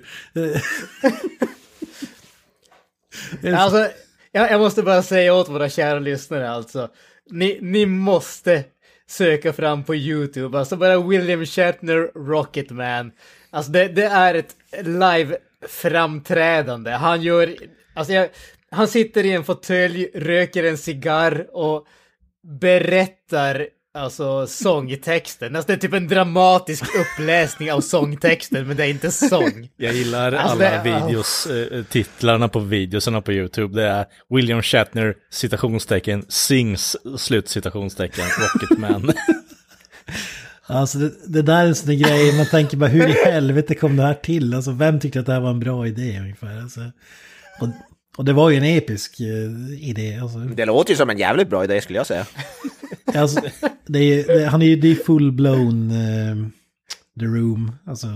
[3.64, 3.88] Alltså,
[4.32, 6.90] jag, jag måste bara säga åt våra kära lyssnare alltså.
[7.30, 8.64] Ni, ni måste
[9.10, 13.12] söka fram på YouTube, alltså bara William Shatner Rocketman.
[13.50, 16.92] Alltså det, det är ett live-framträdande.
[16.92, 17.56] Han gör,
[17.94, 18.30] alltså jag,
[18.74, 21.86] han sitter i en fåtölj, röker en cigarr och
[22.60, 25.56] berättar alltså sångtexten.
[25.56, 29.70] Alltså det är typ en dramatisk uppläsning av sångtexten, men det är inte sång.
[29.78, 33.82] Jag gillar Alltså, alla det- videos, eh, titlarna på videosarna på YouTube.
[33.82, 39.12] Det är William Shatner, citationstecken, sings, slutcitationstecken, Rocketman.
[40.66, 43.96] Alltså det, det där är en sån grej, man tänker bara hur i helvete kom
[43.98, 44.54] det här till?
[44.54, 46.62] Alltså vem tyckte att det här var en bra idé ungefär?
[46.62, 46.80] Alltså,
[47.62, 47.68] och,
[48.18, 50.20] och det var ju en episk eh, idé.
[50.22, 52.26] Alltså, Det låter ju som en jävligt bra idé skulle jag säga.
[53.16, 53.42] alltså,
[53.86, 56.48] det är, det, han är ju det är full-blown eh,
[57.20, 58.08] The Room, alltså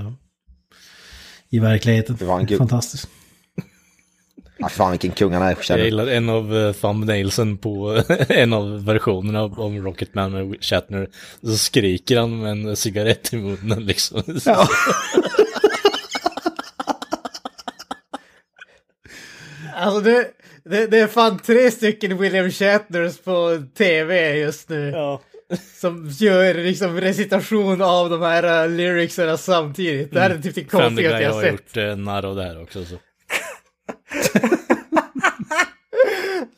[1.50, 2.16] i verkligheten.
[2.20, 2.58] Det var en gud.
[2.58, 3.10] Fantastiskt.
[4.60, 5.58] Ah, fan vilken kung han är.
[5.70, 11.08] Jag gillar en av uh, thumbnailsen på en av versionerna om Rocketman med Shatner.
[11.42, 14.24] Så skriker han med en cigarett i munnen liksom.
[19.78, 20.28] Alltså det,
[20.64, 24.90] det, det är fan tre stycken William Shatners på tv just nu.
[24.90, 25.22] Ja.
[25.82, 30.12] Som gör liksom recitation av de här uh, lyricserna samtidigt.
[30.14, 31.52] Det här är typ det konstigaste jag har sett.
[31.52, 32.86] gjort uh, narr av det här också.
[32.86, 32.96] Så.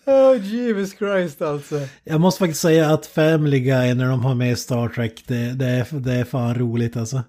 [0.05, 1.79] Oh Jesus Christ alltså.
[2.03, 5.65] Jag måste faktiskt säga att Family Guy när de har med Star Trek, det, det,
[5.65, 7.23] är, det är fan roligt alltså.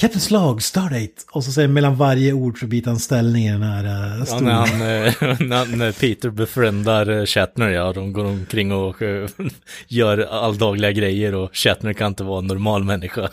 [0.00, 1.22] Captain Slag, Stardate!
[1.30, 4.24] Och så säger mellan varje ord så byter han ställning i den här uh, Ja,
[4.24, 4.44] stolen.
[4.78, 9.28] när, han, eh, när, Peter befriendar eh, Shatner, ja, de går omkring och eh,
[9.88, 13.28] gör alldagliga grejer och Shatner kan inte vara en normal människa.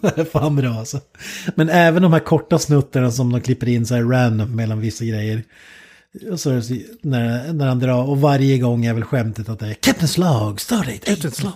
[0.00, 1.00] Det är fan bra alltså.
[1.54, 5.04] Men även de här korta snuttarna som de klipper in så här random mellan vissa
[5.04, 5.42] grejer.
[6.36, 6.50] Så
[7.02, 10.60] när, när han drar, och varje gång är väl skämtet att det är Captain Slag,
[10.60, 11.52] Stardate, Captain Slag.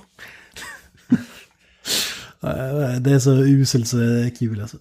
[2.45, 4.77] Eh, det är så uselt så det är kul alltså.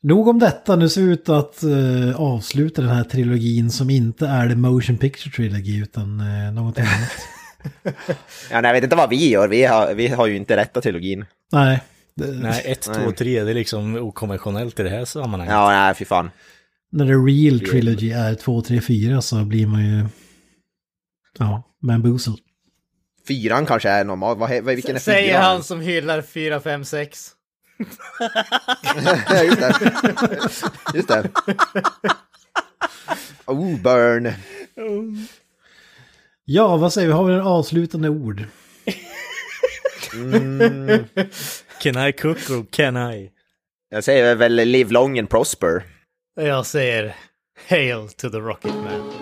[0.00, 4.26] Nog om detta, nu ser vi ut att uh, avsluta den här trilogin som inte
[4.26, 7.10] är The Motion Picture Trilogy utan uh, någonting annat.
[8.50, 9.48] Ja, nej, jag vet inte vad vi gör.
[9.48, 11.24] Vi har, vi har ju inte rätta trilogin.
[11.52, 11.82] Nej.
[12.14, 13.12] det- Nej, 1, 2, Nej.
[13.14, 15.52] 3, det är liksom okonventionellt i det här sammanhanget.
[15.52, 16.30] Ja, nej, fy fan.
[16.92, 20.06] När the real trilogy är 2, 3, 4 så blir man ju...
[21.38, 22.38] Ja, bamboozled.
[23.28, 24.38] Fyran kanske är normal.
[24.38, 25.42] Vad, vad, vilken är Säger fyran?
[25.42, 27.30] han som hyllar 4, 5, 6.
[29.30, 29.90] Ja, just det.
[30.94, 31.30] Just det.
[33.46, 34.32] Oh, burn.
[36.44, 37.12] Ja, vad säger vi?
[37.14, 38.44] Har vi en avslutande ord?
[41.82, 43.30] Can I cook or can I?
[43.90, 45.82] Jag säger väl live long and prosper.
[46.40, 47.16] Jag säger
[47.68, 49.12] Hail to the Rocket Man.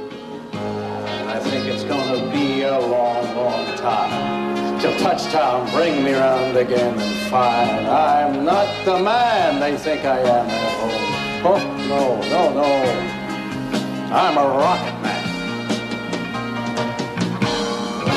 [1.29, 6.99] I think it's gonna be a long, long time till touchdown bring me round again
[6.99, 11.17] and find I'm not the man they think I am at home.
[11.49, 11.61] Oh,
[11.93, 12.03] no,
[12.35, 12.71] no, no.
[14.13, 15.25] I'm a rocket man.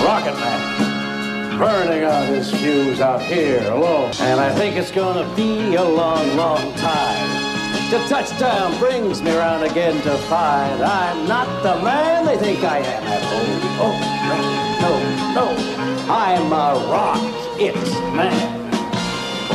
[0.04, 1.60] Rocket man.
[1.60, 4.12] Burning out his fuse out here alone.
[4.22, 7.49] And I think it's gonna be a long, long time.
[7.90, 12.78] Till touchdown brings me round again to find I'm not the man they think I
[12.78, 13.60] am at home.
[13.82, 13.96] Oh,
[14.30, 14.38] no,
[14.84, 14.92] no,
[15.34, 15.80] no.
[16.14, 17.76] I'm a rocket
[18.14, 18.72] man.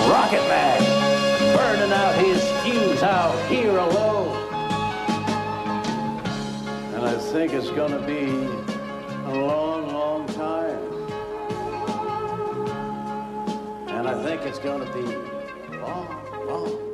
[0.09, 0.81] Rocket man.
[1.57, 4.37] Burning out his fuse out here alone.
[6.95, 8.27] And I think it's gonna be
[9.27, 10.83] a long, long time.
[13.91, 15.03] And I think it's gonna be
[15.79, 16.94] long, long.